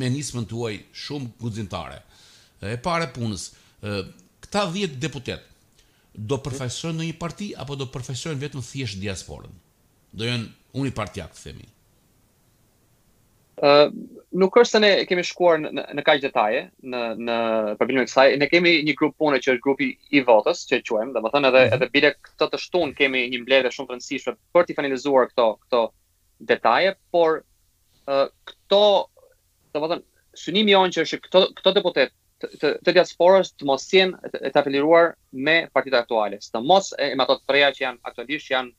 [0.02, 0.74] me nismën tuaj
[1.06, 2.00] shumë guximtare.
[2.02, 2.15] Ë
[2.64, 3.50] e parë e punës,
[4.46, 5.44] këta 10 deputet
[6.16, 9.56] do përfaqësojnë në një parti apo do përfaqësojnë vetëm thjesht diasporën?
[10.16, 11.66] Do janë unë i partiak, të themi.
[13.66, 13.88] Uh,
[14.36, 17.36] nuk është se ne kemi shkuar në, në kaq detaje në në
[17.80, 20.84] përbindje me kësaj, ne kemi një grup punë që është grupi i votës, që e
[20.90, 21.76] quajmë, domethënë edhe mhm.
[21.78, 25.48] edhe bile këtë të shtun kemi një mbledhje shumë të rëndësishme për të finalizuar këto
[25.62, 25.84] këto
[26.52, 28.82] detaje, por uh, këto
[29.78, 32.16] domethënë synimi jonë që është këto këto deputet
[32.54, 37.18] të, të diasporës të mos jenë të, apeliruar me partitë aktuale, të mos e, e
[37.18, 38.74] të të treja që janë aktualisht janë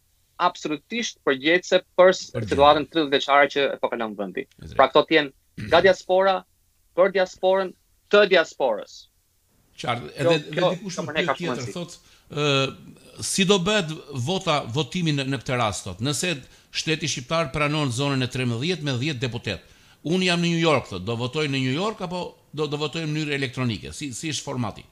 [0.47, 4.45] absolutisht përgjegjëse për situatën 30 vjeçare që e po kalon vendi.
[4.77, 6.39] Pra këto të jenë nga diaspora
[6.97, 7.71] për diasporën
[8.13, 8.97] të diasporës.
[9.81, 11.73] Qartë, edhe dhe dikush më ka tjetër si.
[11.77, 11.97] thotë,
[12.33, 13.91] ë si do bëhet
[14.27, 16.31] vota votimin në, në këtë rast nëse
[16.77, 19.63] shteti shqiptar pranon zonën e 13 me 10 deputet.
[20.07, 22.21] Unë jam në New York thotë, do votoj në New York apo
[22.57, 24.85] do të votojmë në mënyrë elektronike, si si është formati?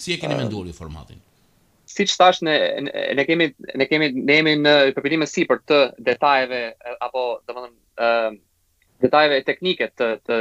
[0.00, 0.40] Si e keni ah.
[0.42, 1.22] menduar ju formatin?
[1.94, 2.54] Siç thash ne
[3.18, 3.46] ne kemi
[3.80, 5.78] ne kemi ne jemi në përpilim si për të
[6.10, 6.62] detajeve
[7.06, 8.36] apo domethënë ë uh,
[9.04, 10.40] detajeve teknike të të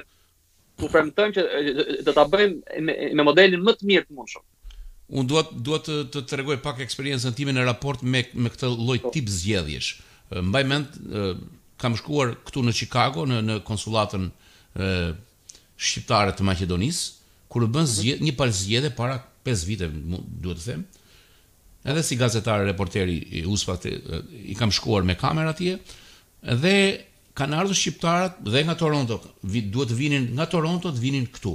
[0.84, 4.44] u premtojmë që do ta bëjmë me, me modelin më të mirë të mundshëm.
[5.14, 8.98] Unë duat duat të të regoj pak eksperiencën time në raport me me këtë lloj
[9.06, 9.12] po.
[9.16, 9.94] tip zgjedhjesh.
[10.44, 10.96] Mbaj mend
[11.84, 14.28] kam shkuar këtu në Chicago në në konsullatën
[14.74, 17.10] shqiptare të Maqedonisë
[17.54, 20.80] kur u bën zgjedh një palë zgjedhje para 5 vite duhet të them
[21.92, 25.76] edhe si gazetar reporteri i USPA i kam shkuar me kamerë atje
[26.64, 26.72] dhe
[27.38, 31.52] kanë ardhur shqiptarët dhe nga Toronto duhet të vinin nga Toronto të vinin këtu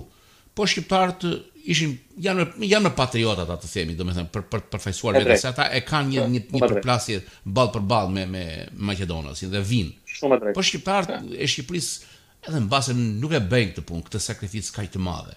[0.56, 1.26] po shqiptarët
[1.70, 5.68] ishin janë janë më patriota ata të themi domethën për për përfaqësuar vetë se ata
[5.78, 8.46] e kanë një një, një përplasje ball për ball me me
[8.88, 13.88] Maqedonasin dhe vinë shumë drejt po shqiptarët e Shqipërisë edhe mbase nuk e bëjnë këtë
[13.92, 15.36] punë këtë sakrificë kaq të madhe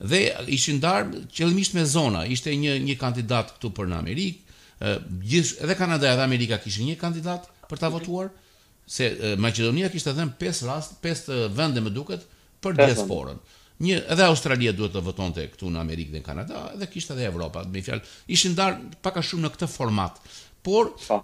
[0.00, 4.58] dhe ishin ndarë qëllimisht me zona, ishte një, një kandidat këtu për në Amerikë,
[5.26, 7.96] gjithë, edhe Kanada edhe Amerika kishin një kandidat për ta mhm.
[7.98, 8.30] votuar,
[8.88, 9.10] se
[9.42, 12.22] Macedonia kishte dhënë pesë rast, pesë vende më duket
[12.64, 13.40] për diasporën.
[13.84, 17.26] Një edhe Australia duhet të votonte këtu në Amerikë dhe në Kanada, edhe kishte edhe
[17.28, 20.18] Evropa, me fjalë, ishin ndar pak a shumë në këtë format.
[20.68, 21.20] Por po.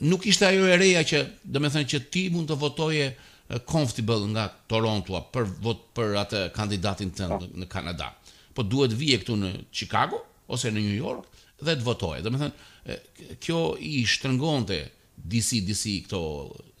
[0.00, 3.10] nuk ishte ajo e reja që, domethënë që ti mund të votoje
[3.58, 7.48] comfortable nga Toronto për vot për atë kandidatin tënd oh.
[7.58, 8.10] në Kanada.
[8.54, 11.26] Po duhet vije këtu në Chicago ose në New York
[11.66, 12.22] dhe të votojë.
[12.26, 14.80] Domethënë kjo i shtrëngonte
[15.20, 16.20] disi disi këto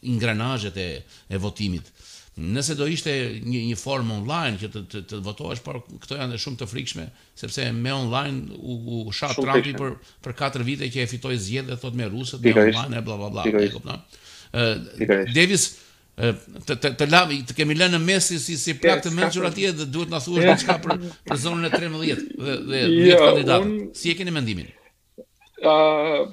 [0.08, 0.88] ingranazhet e
[1.28, 1.90] e votimit.
[2.40, 3.12] Nëse do ishte
[3.44, 7.04] një një formë online që të të, të votohesh, por këto janë shumë të frikshme
[7.36, 11.82] sepse me online u, u shat Trumpi për për 4 vite që e fitoi zgjedhjet
[11.82, 14.00] thotë me rusët, me online e bla bla bla.
[14.56, 15.68] Ë Davis,
[16.66, 19.86] të të të lami të kemi lënë mes si si plak të mençur atje dhe
[19.94, 20.98] duhet na thuash diçka për
[21.30, 23.66] për zonën e 13 dhe dhe 10 jo, kandidat.
[23.66, 23.74] Un...
[24.00, 24.70] Si e keni mendimin?
[25.60, 25.72] ë
[26.28, 26.30] uh,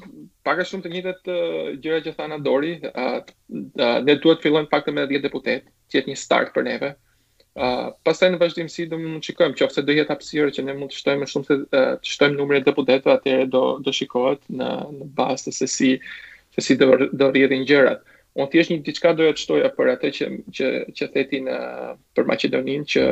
[0.63, 3.19] shumë të njëjtat uh, gjëra që thana Dori, ë uh,
[4.07, 6.93] ne duhet të fillojnë pak të me 10 deputet, që jetë një start për neve.
[7.57, 10.93] Uh, pastaj në vazhdimsi do mund të shikojmë qoftë do jetë hapësirë që ne mund
[10.93, 14.43] të shtojmë më shumë se uh, të shtojmë numrin e deputetëve atëherë do do shikohet
[14.61, 15.89] në në bazë se si
[16.55, 18.05] se si do do rrihen gjërat.
[18.37, 20.25] Unë thjesht një diçka doja të shtoja për atë që
[20.57, 21.55] që që theti në
[22.17, 23.03] për Maqedoninë që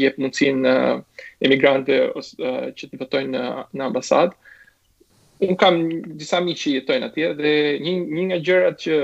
[0.00, 3.42] jep mundësinë eh, emigrantëve ose eh, që të votojnë në
[3.76, 4.38] në ambasadë.
[5.44, 5.82] Unë kam
[6.22, 7.52] disa miqë që jetojnë atje dhe
[7.84, 9.00] një një nga gjërat që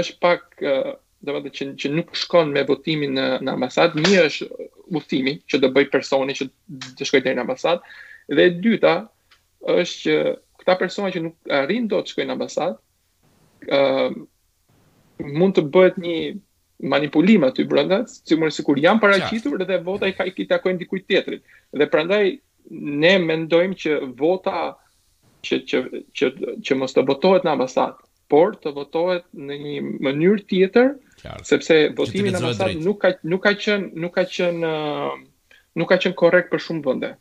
[0.00, 0.44] është pak
[0.74, 0.90] eh,
[1.30, 4.48] do të që, që nuk shkon me votimin në në ambasadë, një është
[5.00, 6.48] udhimi që do bëj personi që
[7.00, 8.92] të shkojë deri në ambasadë dhe e dyta
[9.72, 12.76] është që këta persona që nuk arrin dot të shkojnë në ambasadë,
[13.72, 14.20] ë uh,
[15.24, 16.14] mund të bëhet një
[16.94, 21.06] manipulim aty brenda, si më sikur jam paraqitur dhe vota i ka i takojnë dikujt
[21.08, 21.42] tjetrit.
[21.78, 22.30] Dhe prandaj
[23.00, 24.56] ne mendojmë që vota
[25.44, 25.78] që që
[26.18, 26.30] që
[26.66, 27.98] që mos të votohet në ambasad,
[28.32, 30.90] por të votohet në një mënyrë tjetër,
[31.52, 34.74] sepse votimi në ambasad nuk ka nuk ka qenë nuk ka qenë
[35.80, 37.14] nuk ka qenë korrekt për shumë vende.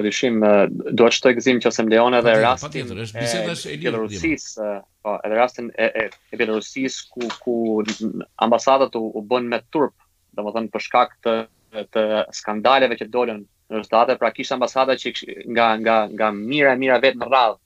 [0.00, 0.38] Lëshim,
[0.96, 2.86] do të shtoj gëzim që ose më leon edhe rastin
[3.44, 4.46] e Belarusis,
[5.04, 7.56] po, edhe rastin e, e, e ku, ku
[8.46, 9.92] ambasadat u, u bën me turp,
[10.34, 10.82] dhe më thënë
[11.26, 11.34] të,
[11.92, 12.06] të
[12.40, 15.12] skandaleve që dolën në rëstate, pra kishtë ambasadat që
[15.56, 17.60] nga, nga, nga mira e mira vetë në radhë,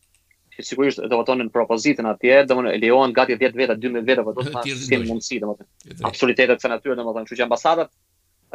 [0.57, 4.03] që sigurisht do vëtonë në propozitën atje, po do më leon gati 10 vete, 12
[4.11, 7.49] vete, do më të më skemi mundësi, do më absolutetet natyre, domethënë, kështu thënë, që
[7.49, 7.95] ambasadat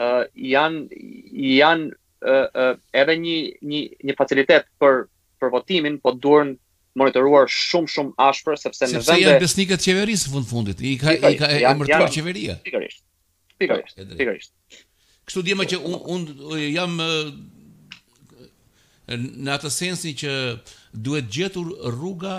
[0.03, 1.03] uh, janë,
[1.55, 1.91] janë
[2.23, 3.37] edhe një
[3.71, 5.05] një një facilitet për
[5.41, 6.55] për votimin, po duhen
[6.99, 10.95] monitoruar shumë shumë ashpër sepse, sepse në vende janë besnikët e qeverisë fund fundit, i
[11.01, 12.57] ka i ka emërtuar qeveria.
[12.67, 13.01] Pikërisht.
[13.61, 13.97] Pikërisht.
[14.19, 14.53] Pikërisht.
[15.25, 16.27] Kështu dhe më që un, un
[16.67, 16.93] jam
[19.09, 20.35] në atë sensi që
[21.07, 22.35] duhet gjetur rruga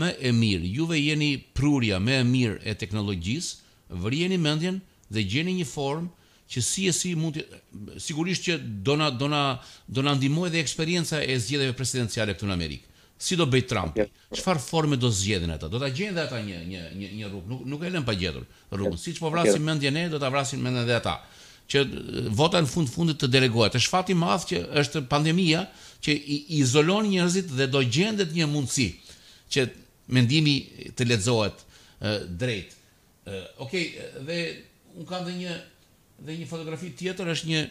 [0.00, 0.72] më e mirë.
[0.78, 3.60] Juve jeni prurja më e mirë e teknologjisë,
[4.06, 4.80] vërjeni mendjen
[5.12, 6.08] dhe gjeni një formë
[6.52, 7.66] që si e si mund të...
[8.02, 9.42] sigurisht që do na do na
[9.88, 12.90] do na ndihmoj dhe eksperjenca e zgjedeve presidenciale këtu në Amerikë.
[13.22, 13.96] Si do bëj Trump?
[14.34, 15.68] Çfarë forme do zgjedhin ata?
[15.72, 18.44] Do ta gjejnë ata një një një një rrugë, nuk nuk e lën pa gjetur
[18.74, 18.98] rrugën.
[18.98, 19.66] Si Siç po vrasin yes.
[19.68, 21.16] mendjen e, do ta vrasin mendën edhe ata.
[21.72, 21.84] Që
[22.38, 23.72] vota në fund fundit të delegohet.
[23.76, 25.62] Të shfati madh që është pandemia
[26.04, 28.90] që i izolon njerëzit dhe do gjendet një mundësi
[29.54, 29.68] që
[30.16, 30.56] mendimi
[30.98, 31.62] të lexohet
[32.42, 32.74] drejt.
[33.62, 34.40] Okej, okay, dhe
[34.98, 35.54] un kam edhe një
[36.22, 37.62] dhe një fotografi tjetër është një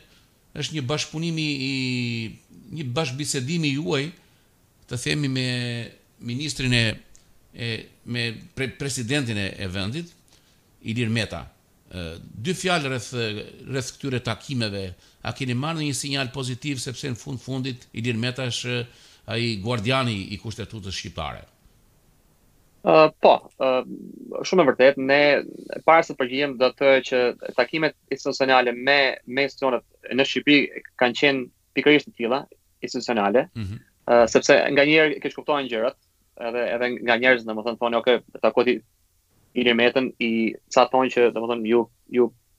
[0.61, 1.75] është një bashpunim i
[2.77, 4.01] një bashbisedimi juaj
[4.89, 5.45] të themi me
[6.29, 6.83] ministrin e
[7.51, 7.67] e
[8.15, 10.11] me pre presidentin e, e vendit
[10.87, 11.41] Ilir Meta.
[11.91, 11.99] Ë
[12.45, 13.09] dy fjalë rreth
[13.67, 14.83] rreth këtyre takimeve,
[15.27, 18.77] a keni marrë një sinjal pozitiv sepse në fund fundit Ilir Meta është
[19.35, 21.43] ai guardiani i kushtetutës shqiptare.
[22.81, 23.83] Uh, po, uh,
[24.47, 25.17] shumë e vërtet, ne
[25.85, 27.19] parës se përgjim dhe të që
[27.59, 28.95] takimet institucionale me,
[29.35, 29.85] me institucionet
[30.17, 31.43] në Shqipëri kanë qenë
[31.77, 32.39] pikërisht të tila
[32.87, 33.83] institucionale, mm -hmm.
[34.09, 35.97] uh, sepse nga njerë kështë kuptojnë gjërat,
[36.49, 38.75] edhe, edhe nga njerëz në më thënë thonë, oke, okay, të akoti
[39.59, 40.31] i remetën, i
[40.75, 41.85] sa thonë që dhe më thënë ju,
[42.17, 42.31] ju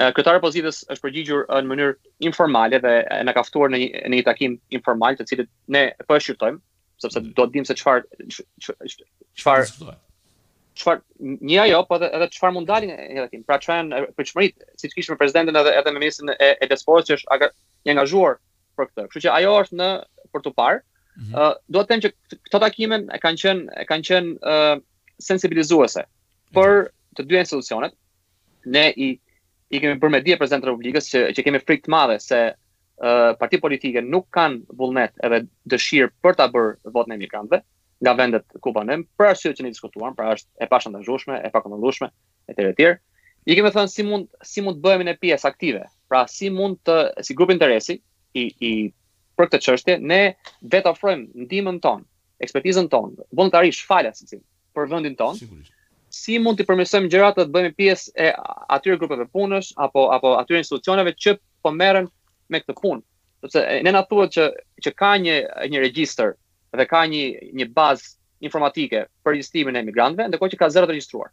[0.00, 2.92] Kryetari i opozitës është përgjigjur në mënyrë informale dhe
[3.28, 6.60] na ka ftuar në një në një takim informal, të cilët ne po e shqyrtojmë,
[7.04, 8.24] sepse do të dimë se çfarë
[8.64, 9.68] çfarë
[10.80, 13.42] çfarë një ajo, po edhe edhe çfarë mund dalin në një takim.
[13.50, 17.50] Pra çfarë për çmërit, siç kishim presidentin edhe edhe ministrin e Edesforit që është
[17.84, 18.40] i angazhuar
[18.80, 19.06] për këtë.
[19.12, 19.90] Kështu që ajo është në
[20.32, 20.80] për të parë.
[21.20, 21.64] Ë, mhm.
[21.76, 22.14] do të them që
[22.46, 24.60] këto takime kanë qenë kanë qenë
[25.28, 26.54] sensibilizuese mhm.
[26.56, 26.86] për
[27.18, 27.92] të dy institucionet.
[28.76, 29.10] Ne i
[29.70, 33.30] i kemi bërë me dje prezident Republikës që, që kemi frikë të madhe se uh,
[33.40, 37.62] parti politike nuk kanë vullnet edhe dëshirë për të bërë votën në migrantëve
[38.00, 41.34] nga vendet ku banem, për arsye që ne diskutuar, pra është e pashën të zhushme,
[41.44, 42.06] e pakonëndushme,
[42.48, 42.94] e të rëtirë.
[43.50, 46.78] I kemi thënë si mund, si mund të bëhemi në pjesë aktive, pra si mund
[46.88, 46.94] të,
[47.28, 47.98] si grupë interesi,
[48.32, 48.70] i, i
[49.36, 50.22] për këtë qështje, ne
[50.72, 52.06] vetë ofrojmë ndimën tonë,
[52.46, 54.40] ekspertizën tonë, voluntarisht falja, si
[54.72, 55.74] për vëndin tonë, Sigurisht
[56.10, 58.30] si mund të përmirësojmë gjërat të bëjmë pjesë e
[58.74, 62.08] atyre grupeve punësh apo apo atyre institucioneve që po merren
[62.50, 63.02] me këtë punë.
[63.44, 64.46] Sepse ne na thuhet që
[64.86, 65.36] që ka një
[65.70, 66.34] një regjistër
[66.78, 67.22] dhe ka një
[67.60, 68.16] një bazë
[68.48, 71.30] informatike për regjistrimin e emigrantëve, ndërkohë që ka zero të regjistruar.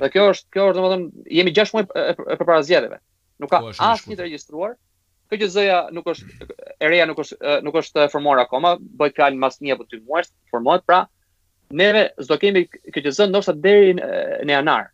[0.00, 1.84] Dhe kjo është kjo është domethënë jemi 6 muaj
[2.24, 2.98] përpara zgjedhjeve.
[3.42, 4.76] Nuk ka po, asnjë të regjistruar.
[5.28, 9.60] Kjo që nuk është e reja nuk është nuk është formuar akoma, bëhet fjalë mas
[9.60, 11.04] një apo 2 muaj, formohet pra,
[11.72, 14.88] neve s'do kemi këtë zënë nështë deri në janar.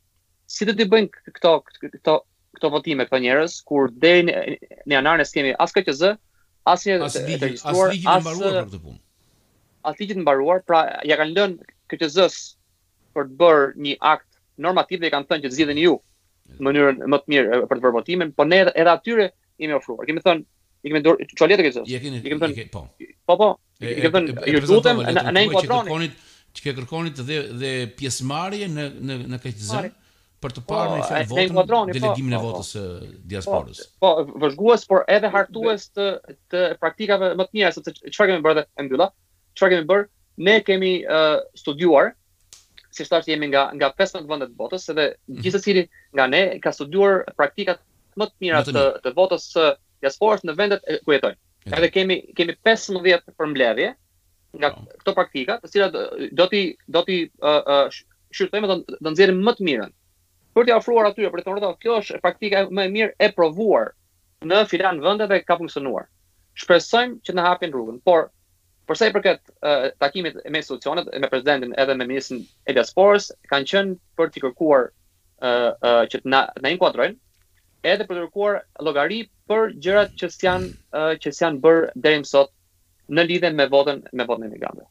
[0.50, 2.14] Si të të bëjnë këto, këto, këto,
[2.58, 6.12] këto votime këto njerës, kur deri në janar ne kemi as këtë zë,
[6.68, 8.98] as një as ligjit, të registruar, as ligjit mbaruar për këtë punë.
[9.90, 12.38] As ligjit të mbaruar, pra ja kanë lënë këtë zës
[13.16, 14.26] për të bërë një akt
[14.60, 15.94] normativ dhe kanë thënë që të zidhen ju
[16.60, 20.06] në mënyrën më të mirë për të bërë votimin, po ne edhe atyre jemi ofruar.
[20.10, 20.42] Kemi thënë,
[20.84, 21.84] i kemi dorë çoletë këtë zë.
[21.94, 22.82] I kemi thënë, po.
[23.30, 23.50] Po po.
[23.80, 26.10] I kemi thënë, ju lutem, ne inkuadroni
[26.56, 29.90] që kërkoni kërkonit dhe, dhe pjesëmarje në, në, në këtë zërë
[30.44, 32.38] për të parë po, në fjallë votën modroni, po, delegimin po, po.
[32.38, 33.82] e votës po, diasporës.
[34.04, 34.10] Po,
[34.44, 36.06] vëzhguës, por edhe hartuës të,
[36.54, 39.08] të praktikave më të njëra, sëpse që kemi bërë dhe e mbylla,
[39.60, 40.08] që kemi bërë,
[40.48, 42.10] ne kemi uh, studuar,
[42.96, 45.86] si shtarë që jemi nga, nga 15 vëndet votës, edhe mm -hmm.
[46.18, 47.78] nga ne ka studuar praktikat
[48.18, 49.46] më të mirat të, të votës
[50.02, 51.38] diasporës në vendet e kujetojnë.
[51.76, 53.94] Edhe kemi, kemi 15 për mbledhje,
[54.56, 54.80] nga po.
[55.02, 55.94] këto praktika, të cilat
[56.34, 57.86] do ti do ti uh, uh,
[58.34, 59.92] shqyrtojmë do, do nxjerrim më të mirën.
[60.54, 63.92] Për t'i ofruar atyre, për të thonë, kjo është praktika më e mirë e provuar
[64.50, 66.08] në filan vende dhe ka funksionuar.
[66.60, 68.30] Shpresojmë që të hapin rrugën, por
[68.90, 73.30] për sa i përket uh, takimit me institucionet, me presidentin edhe me ministrin e diasporës,
[73.52, 77.14] kanë qenë për t'i kërkuar uh, uh, që të na, na inkuadrojnë,
[77.92, 82.32] edhe për të kërkuar llogari për gjërat që janë uh, që janë bërë deri më
[82.34, 82.50] sot
[83.14, 84.88] në lidhje me votën me votën e migrantëve.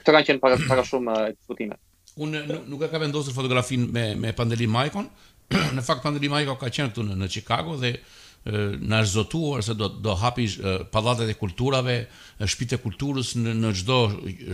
[0.00, 1.78] Kto kanë qenë para shumë diskutime.
[2.20, 5.06] Unë nuk e ka vendosur fotografin me me Pandeli Maikon.
[5.76, 7.94] në fakt Pandeli Maiko ka qenë këtu në, në Chicago dhe
[8.40, 10.46] na është zotuar se do do hapi
[10.94, 11.96] pallatet e kulturave,
[12.40, 13.98] shtëpitë e kulturës në në çdo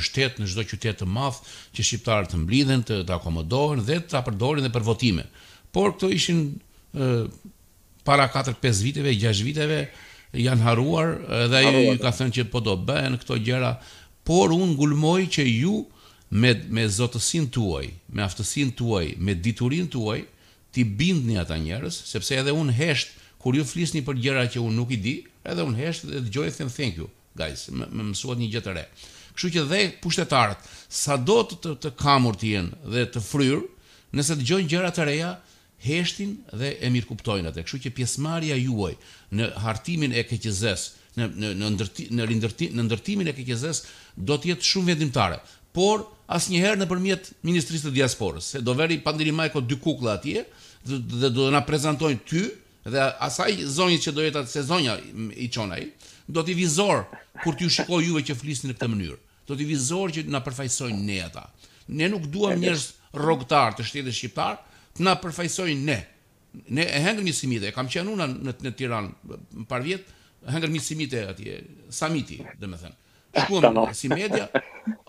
[0.03, 1.39] shtet, në çdo qytet të madh
[1.77, 5.29] që shqiptarët të mblidhen, të, të akomodohen dhe të përdorin dhe për votime.
[5.71, 6.41] Por këto ishin
[8.07, 9.79] para 4-5 viteve, 6 viteve,
[10.35, 11.17] janë haruar
[11.51, 13.77] dhe ai ka thënë që po do bëhen këto gjëra,
[14.27, 15.77] por un ngulmoj që ju
[16.31, 20.19] me me zotësinë tuaj, me aftësinë tuaj, me diturinë tuaj
[20.75, 24.75] ti bindni ata njerëz, sepse edhe un hesht kur ju flisni për gjëra që un
[24.75, 25.17] nuk i di,
[25.47, 27.07] edhe un hesht dhe dëgjoj them thank you
[27.39, 28.87] guys, më, më mësuat një gjë të re.
[29.37, 33.63] Kështu që dhe pushtetarët, sa do të, të, kamur të jenë dhe të fryrë,
[34.17, 35.35] nëse të gjëra të reja,
[35.87, 37.65] heshtin dhe e mirë kuptojnë atë.
[37.67, 38.93] Kështu që pjesëmarrja juaj
[39.39, 43.81] në hartimin e KQZ-s, në në në ndërtimin e rindërtimin në ndërtimin e KQZ-s
[44.29, 45.39] do të jetë shumë vendimtare.
[45.77, 46.05] Por
[46.37, 50.43] asnjëherë nëpërmjet Ministrisë së Diasporës, se do veri pandiri Majko dy kukulla atje
[50.87, 52.43] dhe, dhe do na prezantojnë ty
[52.93, 54.97] dhe asaj zonjës që do jeta se zonja
[55.37, 55.89] i çon ai,
[56.29, 57.03] do të vizor
[57.43, 59.19] kur ti u shikoj juve që flisni në këtë mënyrë.
[59.47, 61.47] Do të vizor që na përfaqësojnë ne ata.
[61.95, 62.87] Ne nuk duam njerëz
[63.19, 64.57] rrogtar të shtetit shqiptar,
[64.97, 65.99] të na përfaqësojnë ne.
[66.73, 70.13] Ne e hëngër një simite, e kam qenë unë në në Tiranë më parë vjet,
[70.53, 71.59] hëngër një simite atje,
[71.93, 72.97] samiti, domethënë.
[73.37, 74.47] Shkuam si media,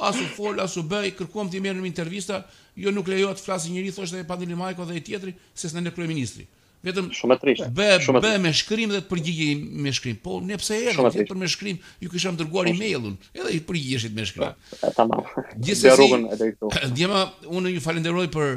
[0.04, 2.42] as u fol, as u bë, kërkuam ti merrën intervista,
[2.76, 5.80] jo nuk lejohet të flasë njëri thoshte e Pandili Majko dhe i tjetri, se s'na
[5.86, 6.44] ne kryeministri.
[6.84, 7.64] Vetëm shumë trisht.
[7.64, 8.10] trishtë.
[8.12, 9.54] Bë bë me shkrim dhe të përgjigjej
[9.86, 10.18] me shkrim.
[10.24, 11.80] Po ne pse erdhëm për me shkrim?
[12.04, 14.52] Ju kisha dërguar emailun, edhe i përgjigjeshit me shkrim.
[15.00, 15.24] Tamam.
[15.56, 16.70] Gjithsesi, rrugën e drejtu.
[16.94, 18.54] Djema, unë ju falenderoj për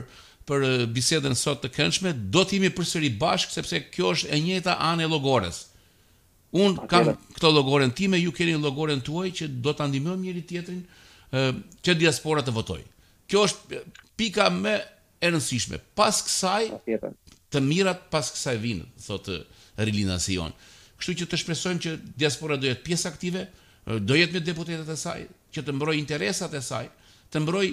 [0.51, 5.07] për bisedën sot të këndshme, do t'jemi përsëri bashkë, sepse kjo është e njëta anë
[5.07, 5.65] e logores.
[6.59, 10.81] Unë kam këto logoren time, ju keni logoren tuaj, që do t'andimëm njëri tjetrin,
[11.87, 12.81] që diaspora të votoj.
[13.31, 13.83] Kjo është
[14.19, 14.75] pika me
[15.23, 15.79] e nësishme.
[15.95, 16.71] Pas kësaj,
[17.51, 19.39] të mirat pas kësaj vinë, thotë
[19.87, 20.51] Rilina Sion.
[21.01, 23.47] Kështu që të shpresojmë që diaspora do jetë pjesë aktive,
[24.05, 25.23] do jetë me deputetet e saj,
[25.55, 26.89] që të mbroj interesat e saj,
[27.33, 27.67] të mbroj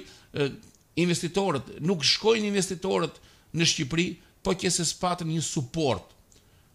[0.97, 3.17] investitorët nuk shkojnë investitorët
[3.57, 4.07] në Shqipëri,
[4.43, 6.13] po që se patën një suport.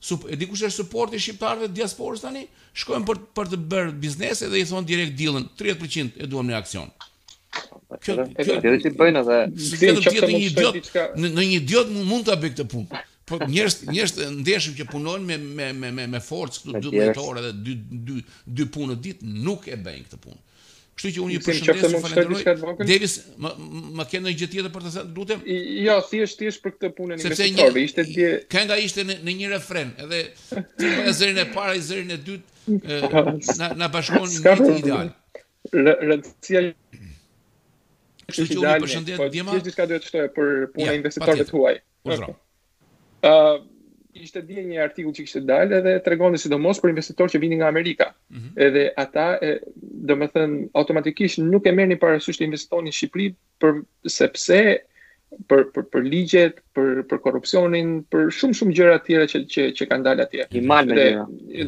[0.02, 2.40] Sup, e dikush është suporti i shqiptarëve të diasporës tani,
[2.82, 6.56] shkojnë për për të bërë biznes dhe i thon direkt dillën 30% e duam në
[6.58, 6.88] aksion.
[8.02, 11.06] Kjo kjo edhe ti bën edhe ti çfarë do të bëjë?
[11.22, 13.02] Në një idiot mund ta bëj këtë punë.
[13.30, 17.44] Po njerëz njerëz ndeshim që punojnë me me me me me forcë këtu 12 orë
[17.44, 17.76] edhe 2
[18.10, 18.24] 2
[18.62, 20.40] 2 punë ditë nuk e bëjnë këtë punë.
[20.92, 22.84] Kështu që unë ju përshëndes dhe falenderoj.
[22.88, 23.14] Davis,
[23.98, 25.44] më ke ndonjë gjë tjetër për të thënë, lutem?
[25.86, 28.32] Jo, thjesht thjesht për këtë punë e mesitorëve, ishte dje.
[28.52, 30.60] Kënga ishte në, në një refren, edhe
[31.06, 33.00] në zërin e parë, zërin e dytë
[33.62, 35.10] na na bashkon një ide ideal.
[35.72, 36.64] Rëndësia
[38.28, 39.56] Kështu që unë përshëndet, po, Dima.
[39.56, 41.76] Kështu që ka duhet të shtoje për punën e investitorëve tuaj.
[42.06, 42.34] Urdhëro.
[43.28, 43.58] Ëh,
[44.12, 47.68] ishte dje një artikull që kishte dalë dhe tregonte sidomos për investitorë që vini nga
[47.72, 48.10] Amerika.
[48.30, 48.62] Mm -hmm.
[48.66, 49.26] Edhe ata,
[50.10, 53.26] domethënë, automatikisht nuk e një parasysh të investonin në Shqipëri
[53.60, 53.72] për
[54.08, 54.58] sepse
[55.48, 59.62] për për për ligjet, për për korrupsionin, për shumë shumë gjëra të tjera që që
[59.78, 60.42] që kanë dalë atje.
[60.52, 61.08] I malë dhe,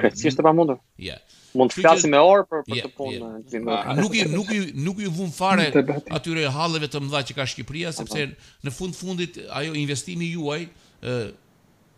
[0.00, 0.80] Kërësi është e pamundur?
[1.00, 1.16] Ja.
[1.56, 3.30] Mund të flasim me orë për për yeah, të punë.
[3.50, 3.92] Yeah.
[3.98, 4.50] Nuk, nuk,
[4.86, 5.64] nuk ju vun fare
[6.14, 10.60] atyre halëve të mëdha që ka Shqipria, sepse në fund fundit ajo investimi juaj,
[11.00, 11.22] uh,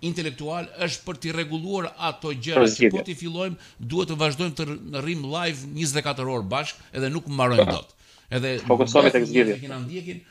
[0.02, 4.68] intelektual është për të rregulluar ato gjëra që po ti fillojmë duhet të vazhdojmë të
[5.04, 7.92] rrim live 24 orë bashkë edhe nuk mbarojmë dot.
[8.32, 9.58] Edhe fokusohemi tek zgjidhja.
[9.60, 10.24] Kina ndjekin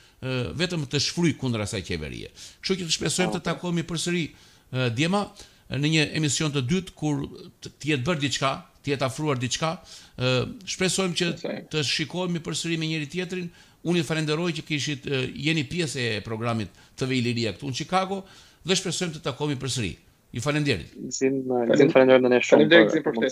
[0.57, 2.33] vetëm të shfryj kundër asaj qeverie.
[2.61, 4.25] Kështu që të shpresojmë ah, të takohemi përsëri
[4.71, 5.25] Eh, djema
[5.71, 7.21] në një emision të dytë kur
[7.63, 8.51] të jetë bërë diçka,
[8.83, 9.73] të jetë afruar diçka,
[10.17, 10.37] ë eh,
[10.73, 11.27] shpresojmë që
[11.71, 13.49] të shikohemi përsëri me njëri tjetrin.
[13.81, 16.69] Unë ju falenderoj që kishit eh, jeni pjesë e programit
[16.99, 18.21] TV Iliria këtu në Chicago
[18.69, 19.91] dhe shpresojmë të takohemi përsëri.
[20.31, 20.85] Ju falenderoj.
[21.11, 21.41] Sin
[21.81, 22.67] sin falenderoj ndonjë shumë.
[22.67, 23.31] Faleminderit për këtë.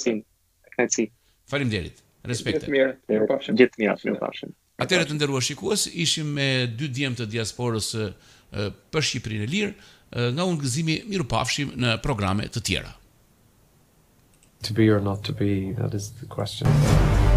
[0.80, 1.14] Faleminderit.
[1.54, 2.02] Faleminderit.
[2.30, 2.66] Respekt.
[2.66, 2.98] Gjithë mirë.
[3.16, 4.52] Ju Gjithë mirë, ju falem.
[4.80, 7.90] Atëherë të nderuar shikues, ishim me dy djem të diasporës
[8.92, 9.74] për Shqipërinë e lirë.
[10.10, 12.94] Eh, nga unë gëzimi miru pafshim në programe të tjera.
[14.66, 16.68] To be or not to be, that is the question.
[16.68, 17.29] Thank you.